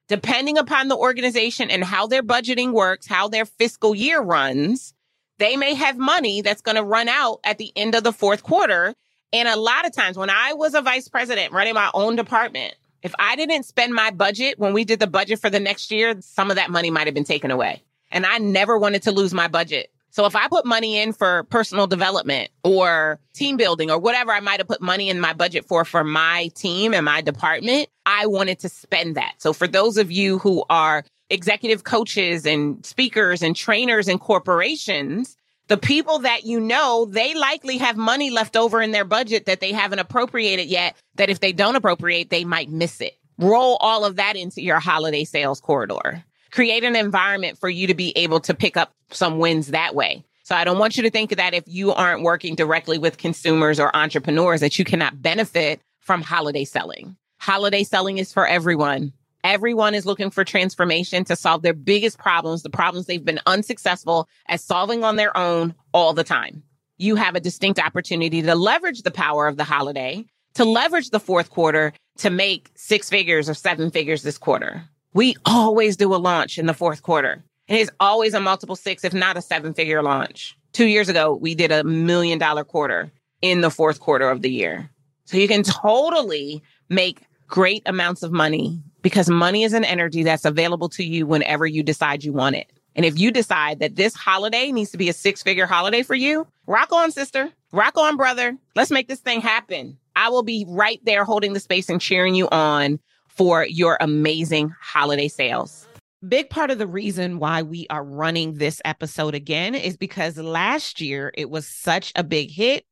Depending 0.09 0.57
upon 0.57 0.89
the 0.89 0.97
organization 0.97 1.71
and 1.71 1.83
how 1.83 2.07
their 2.07 2.23
budgeting 2.23 2.73
works, 2.73 3.07
how 3.07 3.29
their 3.29 3.45
fiscal 3.45 3.95
year 3.95 4.21
runs, 4.21 4.95
they 5.39 5.57
may 5.57 5.75
have 5.75 5.99
money 5.99 6.43
that's 6.43 6.63
going 6.63 6.77
to 6.77 6.85
run 6.85 7.09
out 7.09 7.41
at 7.45 7.59
the 7.59 7.73
end 7.75 7.95
of 7.95 8.05
the 8.05 8.13
fourth 8.13 8.43
quarter. 8.43 8.95
And 9.33 9.49
a 9.49 9.57
lot 9.57 9.85
of 9.85 9.93
times 9.93 10.17
when 10.17 10.31
I 10.31 10.53
was 10.53 10.75
a 10.75 10.83
vice 10.83 11.09
president 11.09 11.53
running 11.53 11.75
my 11.75 11.91
own 11.93 12.15
department, 12.15 12.75
if 13.03 13.15
I 13.19 13.37
didn't 13.37 13.65
spend 13.65 13.95
my 13.95 14.11
budget 14.11 14.59
when 14.59 14.73
we 14.73 14.85
did 14.85 15.01
the 15.01 15.07
budget 15.07 15.41
for 15.41 15.51
the 15.51 15.61
next 15.61 15.91
year, 15.91 16.17
some 16.21 16.51
of 16.51 16.57
that 16.57 16.71
money 16.71 16.91
might 16.91 17.07
have 17.07 17.15
been 17.15 17.25
taken 17.25 17.51
away. 17.51 17.83
And 18.11 18.25
I 18.25 18.39
never 18.39 18.79
wanted 18.79 19.03
to 19.03 19.13
lose 19.13 19.35
my 19.35 19.49
budget. 19.49 19.91
So 20.17 20.25
if 20.25 20.35
I 20.35 20.49
put 20.49 20.65
money 20.65 20.99
in 20.99 21.13
for 21.13 21.43
personal 21.51 21.87
development 21.87 22.49
or 22.65 23.21
team 23.35 23.59
building 23.59 23.91
or 23.91 23.99
whatever 23.99 24.33
I 24.33 24.41
might 24.41 24.61
have 24.61 24.67
put 24.67 24.81
money 24.81 25.11
in 25.11 25.21
my 25.21 25.35
budget 25.35 25.67
for 25.67 25.85
for 25.85 26.05
my 26.05 26.49
team 26.55 26.95
and 26.95 27.05
my 27.05 27.21
department, 27.21 27.91
I 28.07 28.25
wanted 28.25 28.59
to 28.61 28.71
spend 28.71 29.17
that. 29.17 29.35
So 29.37 29.53
for 29.53 29.69
those 29.69 29.99
of 29.99 30.11
you 30.11 30.39
who 30.39 30.65
are 30.71 31.05
executive 31.29 31.85
coaches 31.85 32.47
and 32.47 32.85
speakers 32.87 33.43
and 33.43 33.55
trainers 33.55 34.09
in 34.09 34.19
corporations, 34.19 35.37
the 35.69 35.77
people 35.77 36.21
that 36.21 36.45
you 36.45 36.61
know, 36.61 37.05
they 37.05 37.35
likely 37.35 37.77
have 37.77 37.99
money 37.99 38.31
left 38.31 38.57
over 38.57 38.81
in 38.81 38.93
their 38.93 39.05
budget 39.05 39.45
that 39.45 39.61
they 39.61 39.73
haven't 39.73 39.99
appropriated 39.99 40.69
yet, 40.69 40.97
that 41.17 41.29
if 41.29 41.41
they 41.41 41.53
don't 41.53 41.77
appropriate, 41.77 42.31
they 42.31 42.47
might 42.47 42.71
miss 42.71 43.03
it. 43.03 43.19
Roll 43.37 43.77
all 43.83 44.07
of 44.07 44.17
that 44.17 44.35
into 44.35 44.63
your 44.63 44.81
holiday 44.81 45.25
sales 45.25 45.61
corridor 45.61 46.25
create 46.57 46.85
an 46.85 46.97
environment 46.97 47.59
for 47.59 47.69
you 47.69 47.87
to 47.87 47.93
be 47.93 48.17
able 48.17 48.41
to 48.41 48.55
pick 48.55 48.79
up 48.79 48.91
some 49.11 49.39
wins 49.39 49.67
that 49.67 49.95
way. 49.95 50.25
So 50.43 50.55
I 50.55 50.65
don't 50.65 50.79
want 50.79 50.97
you 50.97 51.03
to 51.03 51.11
think 51.11 51.37
that 51.37 51.53
if 51.53 51.65
you 51.67 51.93
aren't 51.93 52.23
working 52.23 52.55
directly 52.55 52.97
with 52.97 53.19
consumers 53.19 53.79
or 53.79 53.95
entrepreneurs 53.95 54.63
that 54.63 54.79
you 54.79 54.85
cannot 54.87 55.21
benefit 55.21 55.83
from 56.01 56.23
holiday 56.23 56.65
selling. 56.65 57.15
Holiday 57.39 57.85
selling 57.85 58.17
is 58.17 58.33
for 58.33 58.47
everyone. 58.47 59.13
Everyone 59.45 59.95
is 59.95 60.07
looking 60.07 60.31
for 60.31 60.45
transformation 60.45 61.25
to 61.25 61.37
solve 61.37 61.61
their 61.61 61.75
biggest 61.75 62.19
problems, 62.19 62.63
the 62.63 62.71
problems 62.71 63.05
they've 63.05 63.23
been 63.23 63.41
unsuccessful 63.45 64.27
at 64.49 64.63
solving 64.63 65.05
on 65.05 65.17
their 65.17 65.37
own 65.37 65.75
all 65.93 66.15
the 66.15 66.25
time. 66.25 66.63
You 66.97 67.17
have 67.17 67.35
a 67.35 67.41
distinct 67.41 67.79
opportunity 67.79 68.41
to 68.41 68.55
leverage 68.55 69.03
the 69.03 69.11
power 69.11 69.47
of 69.47 69.59
the 69.59 69.65
holiday, 69.65 70.25
to 70.55 70.65
leverage 70.65 71.11
the 71.11 71.21
fourth 71.21 71.51
quarter 71.51 71.93
to 72.17 72.31
make 72.31 72.71
six 72.77 73.11
figures 73.11 73.51
or 73.51 73.53
seven 73.53 73.91
figures 73.91 74.23
this 74.23 74.39
quarter. 74.39 74.89
We 75.17 75.35
always 75.47 75.97
do 75.97 76.15
a 76.15 76.17
launch 76.17 76.59
in 76.59 76.67
the 76.67 76.75
fourth 76.75 77.03
quarter. 77.03 77.43
And 77.69 77.79
it's 77.79 77.91
always 78.01 78.35
a 78.35 78.41
multiple 78.41 78.77
six, 78.77 79.03
if 79.03 79.15
not 79.15 79.39
a 79.39 79.41
seven 79.41 79.73
figure 79.73 80.03
launch. 80.03 80.59
Two 80.75 80.85
years 80.85 81.09
ago, 81.09 81.35
we 81.35 81.55
did 81.55 81.73
a 81.73 81.85
million 81.85 82.39
dollar 82.39 82.65
quarter 82.65 83.11
in 83.41 83.63
the 83.63 83.71
fourth 83.71 83.99
quarter 83.99 84.29
of 84.29 84.43
the 84.43 84.51
year. 84.51 84.91
So 85.25 85.39
you 85.39 85.49
can 85.49 85.63
totally 85.63 86.63
make 86.91 87.23
great 87.47 87.83
amounts 87.87 88.23
of 88.23 88.31
money 88.31 88.83
because 89.01 89.31
money 89.31 89.63
is 89.63 89.73
an 89.73 89.85
energy 89.85 90.23
that's 90.23 90.45
available 90.45 90.91
to 90.91 91.03
you 91.03 91.27
whenever 91.27 91.67
you 91.67 91.83
decide 91.83 92.23
you 92.23 92.35
want 92.35 92.57
it. 92.57 92.71
And 92.95 93.07
if 93.07 93.19
you 93.19 93.31
decide 93.31 93.79
that 93.79 93.97
this 93.97 94.15
holiday 94.15 94.71
needs 94.71 94.91
to 94.91 94.99
be 94.99 95.09
a 95.09 95.15
six 95.15 95.43
figure 95.43 95.67
holiday 95.67 96.03
for 96.03 96.15
you, 96.15 96.47
rock 96.67 96.93
on, 96.93 97.11
sister. 97.11 97.51
Rock 97.73 97.97
on, 97.97 98.19
brother. 98.19 98.55
Let's 98.75 98.91
make 98.91 99.09
this 99.09 99.21
thing 99.21 99.41
happen. 99.41 99.97
I 100.15 100.29
will 100.29 100.43
be 100.43 100.67
right 100.69 101.01
there 101.05 101.25
holding 101.25 101.55
the 101.55 101.61
space 101.61 101.89
and 101.89 102.03
cheering 102.03 102.35
you 102.35 102.51
on 102.51 102.99
for 103.37 103.67
your 103.67 103.99
amazing 104.01 104.75
holiday 104.81 105.29
sales. 105.29 105.87
Big 106.27 106.49
part 106.49 106.71
of 106.71 106.79
the 106.79 106.87
reason 106.87 107.39
why 107.39 107.63
we 107.63 107.87
are 107.91 108.03
running 108.03 108.55
this 108.55 108.81
episode 108.85 109.35
again 109.35 109.75
is 109.75 109.97
because 109.97 110.39
last 110.39 111.01
year 111.01 111.31
it 111.35 111.51
was 111.51 111.69
such 111.69 112.13
a 112.17 112.25
big 112.25 112.51
hit. 112.51 112.85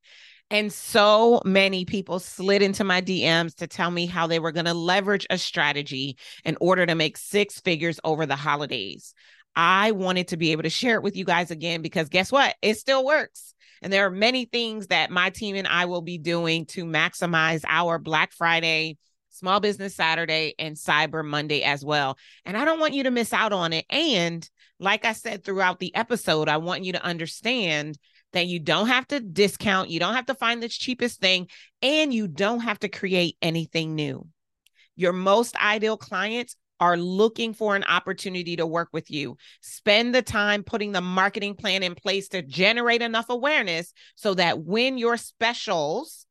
And 0.50 0.70
so 0.72 1.40
many 1.44 1.86
people 1.86 2.18
slid 2.20 2.60
into 2.60 2.84
my 2.84 3.00
DMs 3.00 3.54
to 3.56 3.66
tell 3.66 3.90
me 3.90 4.06
how 4.06 4.26
they 4.26 4.38
were 4.38 4.52
going 4.52 4.66
to 4.66 4.74
leverage 4.74 5.26
a 5.30 5.38
strategy 5.38 6.18
in 6.44 6.56
order 6.60 6.84
to 6.84 6.94
make 6.94 7.16
six 7.16 7.60
figures 7.60 7.98
over 8.04 8.26
the 8.26 8.36
holidays. 8.36 9.14
I 9.56 9.92
wanted 9.92 10.28
to 10.28 10.36
be 10.36 10.52
able 10.52 10.64
to 10.64 10.70
share 10.70 10.96
it 10.96 11.02
with 11.02 11.16
you 11.16 11.24
guys 11.24 11.50
again 11.50 11.80
because 11.80 12.08
guess 12.10 12.30
what? 12.30 12.54
It 12.60 12.76
still 12.76 13.04
works. 13.04 13.54
And 13.80 13.92
there 13.92 14.06
are 14.06 14.10
many 14.10 14.44
things 14.44 14.88
that 14.88 15.10
my 15.10 15.30
team 15.30 15.56
and 15.56 15.66
I 15.66 15.86
will 15.86 16.02
be 16.02 16.18
doing 16.18 16.66
to 16.66 16.84
maximize 16.84 17.62
our 17.66 17.98
Black 17.98 18.32
Friday 18.32 18.98
Small 19.34 19.60
Business 19.60 19.94
Saturday, 19.94 20.54
and 20.58 20.76
Cyber 20.76 21.24
Monday 21.24 21.62
as 21.62 21.84
well. 21.84 22.16
And 22.44 22.56
I 22.56 22.64
don't 22.64 22.80
want 22.80 22.94
you 22.94 23.02
to 23.02 23.10
miss 23.10 23.32
out 23.32 23.52
on 23.52 23.72
it. 23.72 23.84
And 23.90 24.48
like 24.78 25.04
I 25.04 25.12
said 25.12 25.44
throughout 25.44 25.78
the 25.78 25.94
episode, 25.94 26.48
I 26.48 26.58
want 26.58 26.84
you 26.84 26.92
to 26.92 27.04
understand 27.04 27.98
that 28.32 28.46
you 28.46 28.58
don't 28.58 28.88
have 28.88 29.06
to 29.08 29.20
discount, 29.20 29.90
you 29.90 30.00
don't 30.00 30.14
have 30.14 30.26
to 30.26 30.34
find 30.34 30.62
the 30.62 30.68
cheapest 30.68 31.20
thing, 31.20 31.48
and 31.82 32.12
you 32.12 32.28
don't 32.28 32.60
have 32.60 32.78
to 32.80 32.88
create 32.88 33.36
anything 33.40 33.94
new. 33.94 34.26
Your 34.96 35.12
most 35.12 35.56
ideal 35.56 35.96
clients 35.96 36.56
are 36.80 36.96
looking 36.96 37.54
for 37.54 37.76
an 37.76 37.84
opportunity 37.84 38.56
to 38.56 38.66
work 38.66 38.88
with 38.92 39.10
you. 39.10 39.36
Spend 39.60 40.14
the 40.14 40.22
time 40.22 40.62
putting 40.64 40.92
the 40.92 41.00
marketing 41.00 41.54
plan 41.54 41.82
in 41.82 41.94
place 41.94 42.28
to 42.28 42.42
generate 42.42 43.02
enough 43.02 43.26
awareness 43.28 43.92
so 44.16 44.34
that 44.34 44.60
when 44.60 44.98
your 44.98 45.16
specials 45.16 46.23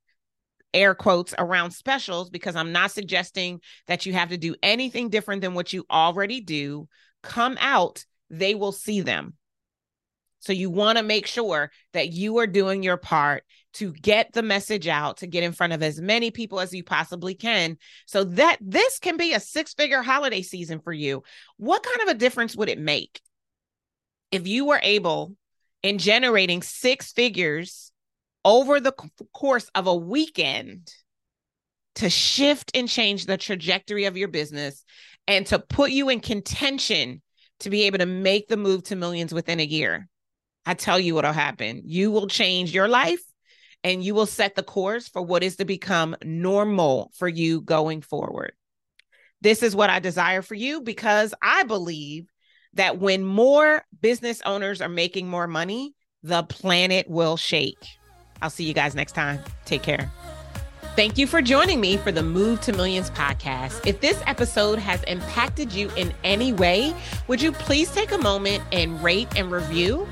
air 0.74 0.96
quotes 0.96 1.34
around 1.38 1.72
specials 1.72 2.30
because 2.30 2.56
I'm 2.56 2.72
not 2.72 2.92
suggesting 2.92 3.62
that 3.88 4.06
you 4.06 4.14
have 4.14 4.30
to 4.30 4.38
do 4.38 4.56
anything 4.64 5.10
different 5.10 5.42
than 5.42 5.54
what 5.54 5.74
you 5.74 5.86
already 5.90 6.42
do. 6.42 6.88
Come 7.22 7.58
out, 7.60 8.06
they 8.30 8.56
will 8.56 8.72
see 8.72 9.02
them. 9.02 9.36
So 10.40 10.52
you 10.52 10.70
want 10.70 10.98
to 10.98 11.04
make 11.06 11.26
sure 11.26 11.72
that 11.94 12.12
you 12.12 12.40
are 12.40 12.48
doing 12.48 12.84
your 12.84 12.98
part 12.98 13.46
to 13.76 13.94
get 13.94 14.34
the 14.34 14.42
message 14.42 14.90
out, 14.90 15.18
to 15.18 15.28
get 15.28 15.44
in 15.44 15.54
front 15.54 15.72
of 15.72 15.82
as 15.82 16.02
many 16.02 16.32
people 16.32 16.60
as 16.60 16.74
you 16.74 16.84
possibly 16.84 17.34
can, 17.34 17.78
so 18.08 18.26
that 18.26 18.58
this 18.60 19.00
can 19.00 19.16
be 19.16 19.34
a 19.34 19.40
six 19.40 19.74
figure 19.74 20.02
holiday 20.02 20.42
season 20.42 20.82
for 20.82 20.92
you. 20.92 21.24
What 21.56 21.82
kind 21.82 22.02
of 22.02 22.14
a 22.14 22.20
difference 22.20 22.58
would 22.58 22.68
it 22.68 22.78
make 22.78 23.22
if 24.32 24.46
you 24.46 24.66
were 24.66 24.82
able 24.84 25.34
in 25.82 25.98
generating 25.98 26.62
six 26.62 27.14
figures 27.14 27.93
over 28.46 28.80
the 28.80 28.94
course 29.34 29.70
of 29.76 29.88
a 29.88 29.96
weekend 29.96 30.94
to 31.96 32.10
shift 32.10 32.72
and 32.76 32.90
change 32.90 33.26
the 33.26 33.38
trajectory 33.38 34.06
of 34.06 34.18
your 34.18 34.28
business 34.28 34.84
and 35.28 35.46
to 35.48 35.60
put 35.60 35.92
you 35.92 36.10
in 36.10 36.20
contention 36.20 37.22
to 37.60 37.70
be 37.70 37.84
able 37.84 38.00
to 38.00 38.06
make 38.06 38.48
the 38.48 38.58
move 38.58 38.84
to 38.84 38.96
millions 38.96 39.34
within 39.34 39.60
a 39.60 39.66
year. 39.66 40.10
I 40.66 40.74
tell 40.74 41.00
you 41.00 41.16
what'll 41.16 41.34
happen. 41.34 41.82
You 41.86 42.12
will 42.12 42.28
change 42.28 42.74
your 42.74 42.88
life 42.88 43.22
and 43.84 44.04
you 44.04 44.16
will 44.16 44.26
set 44.26 44.56
the 44.56 44.64
course 44.64 45.08
for 45.08 45.22
what 45.22 45.44
is 45.44 45.58
to 45.58 45.66
become 45.66 46.16
normal 46.24 47.12
for 47.16 47.28
you 47.28 47.62
going 47.62 48.02
forward. 48.02 48.54
This 49.42 49.62
is 49.62 49.76
what 49.76 49.90
I 49.90 50.00
desire 50.00 50.42
for 50.42 50.56
you 50.56 50.82
because 50.82 51.34
I 51.42 51.64
believe 51.64 52.28
that 52.74 52.98
when 52.98 53.26
more 53.26 53.84
business 54.02 54.42
owners 54.46 54.82
are 54.82 54.90
making 54.90 55.28
more 55.28 55.48
money, 55.48 55.94
the 56.24 56.44
planet 56.44 57.10
will 57.10 57.38
shake. 57.38 57.86
I'll 58.44 58.50
see 58.50 58.66
you 58.66 58.74
guys 58.74 58.94
next 58.94 59.14
time. 59.14 59.40
Take 59.66 59.82
care. 59.82 60.12
Thank 60.96 61.18
you 61.18 61.26
for 61.26 61.42
joining 61.42 61.82
me 61.82 61.98
for 61.98 62.12
the 62.12 62.22
Move 62.22 62.62
to 62.62 62.74
Millions 62.74 63.10
podcast. 63.10 63.88
If 63.88 64.00
this 64.00 64.22
episode 64.28 64.78
has 64.78 65.02
impacted 65.04 65.72
you 65.72 65.90
in 65.96 66.14
any 66.24 66.54
way, 66.54 66.94
would 67.28 67.42
you 67.42 67.52
please 67.52 67.90
take 67.90 68.12
a 68.12 68.18
moment 68.18 68.62
and 68.72 69.02
rate 69.02 69.30
and 69.36 69.50
review? 69.50 70.08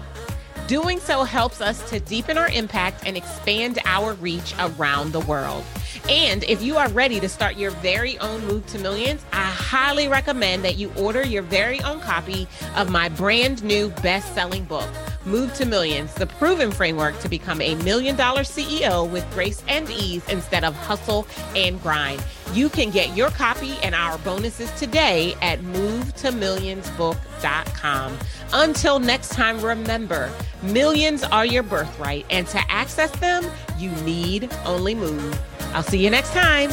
Doing 0.67 0.99
so 0.99 1.23
helps 1.23 1.59
us 1.59 1.87
to 1.89 1.99
deepen 1.99 2.37
our 2.37 2.47
impact 2.47 3.03
and 3.05 3.17
expand 3.17 3.77
our 3.85 4.13
reach 4.13 4.55
around 4.57 5.11
the 5.11 5.19
world. 5.19 5.65
And 6.09 6.43
if 6.45 6.63
you 6.63 6.77
are 6.77 6.89
ready 6.89 7.19
to 7.19 7.29
start 7.29 7.57
your 7.57 7.71
very 7.71 8.17
own 8.19 8.43
Move 8.47 8.65
to 8.67 8.79
Millions, 8.79 9.23
I 9.33 9.43
highly 9.43 10.07
recommend 10.07 10.63
that 10.63 10.77
you 10.77 10.91
order 10.95 11.21
your 11.21 11.43
very 11.43 11.81
own 11.81 11.99
copy 11.99 12.47
of 12.75 12.89
my 12.89 13.09
brand 13.09 13.63
new 13.63 13.89
best 14.01 14.33
selling 14.33 14.63
book. 14.63 14.89
Move 15.25 15.53
to 15.53 15.65
Millions, 15.65 16.13
the 16.15 16.25
proven 16.25 16.71
framework 16.71 17.19
to 17.19 17.29
become 17.29 17.61
a 17.61 17.75
million 17.75 18.15
dollar 18.15 18.41
CEO 18.41 19.07
with 19.09 19.29
grace 19.33 19.63
and 19.67 19.89
ease 19.89 20.27
instead 20.29 20.63
of 20.63 20.75
hustle 20.75 21.27
and 21.55 21.81
grind. 21.81 22.23
You 22.53 22.69
can 22.69 22.89
get 22.89 23.15
your 23.15 23.29
copy 23.29 23.75
and 23.83 23.93
our 23.93 24.17
bonuses 24.19 24.71
today 24.71 25.35
at 25.41 25.59
movetomillionsbook.com. 25.59 28.17
Until 28.53 28.99
next 28.99 29.29
time, 29.29 29.61
remember 29.61 30.31
millions 30.63 31.23
are 31.23 31.45
your 31.45 31.63
birthright, 31.63 32.25
and 32.29 32.47
to 32.47 32.59
access 32.71 33.11
them, 33.19 33.45
you 33.77 33.91
need 34.03 34.49
only 34.65 34.95
move. 34.95 35.39
I'll 35.73 35.83
see 35.83 36.03
you 36.03 36.09
next 36.09 36.33
time. 36.33 36.71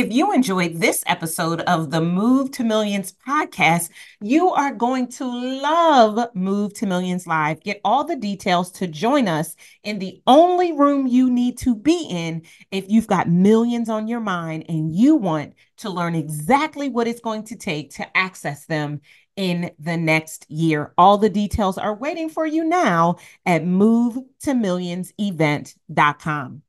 If 0.00 0.10
you 0.10 0.32
enjoyed 0.32 0.76
this 0.76 1.04
episode 1.06 1.60
of 1.60 1.90
the 1.90 2.00
Move 2.00 2.50
to 2.52 2.64
Millions 2.64 3.12
podcast, 3.12 3.90
you 4.22 4.48
are 4.48 4.72
going 4.72 5.08
to 5.08 5.26
love 5.26 6.34
Move 6.34 6.72
to 6.74 6.86
Millions 6.86 7.26
Live. 7.26 7.60
Get 7.60 7.82
all 7.84 8.04
the 8.04 8.16
details 8.16 8.70
to 8.72 8.86
join 8.86 9.28
us 9.28 9.56
in 9.84 9.98
the 9.98 10.22
only 10.26 10.72
room 10.72 11.06
you 11.06 11.28
need 11.28 11.58
to 11.58 11.74
be 11.74 12.06
in 12.08 12.40
if 12.70 12.86
you've 12.88 13.08
got 13.08 13.28
millions 13.28 13.90
on 13.90 14.08
your 14.08 14.20
mind 14.20 14.64
and 14.70 14.90
you 14.90 15.16
want 15.16 15.52
to 15.76 15.90
learn 15.90 16.14
exactly 16.14 16.88
what 16.88 17.06
it's 17.06 17.20
going 17.20 17.44
to 17.44 17.54
take 17.54 17.90
to 17.96 18.16
access 18.16 18.64
them 18.64 19.02
in 19.36 19.70
the 19.78 19.98
next 19.98 20.50
year. 20.50 20.94
All 20.96 21.18
the 21.18 21.28
details 21.28 21.76
are 21.76 21.94
waiting 21.94 22.30
for 22.30 22.46
you 22.46 22.64
now 22.64 23.16
at 23.44 23.64
movetomillionsevent.com. 23.64 26.62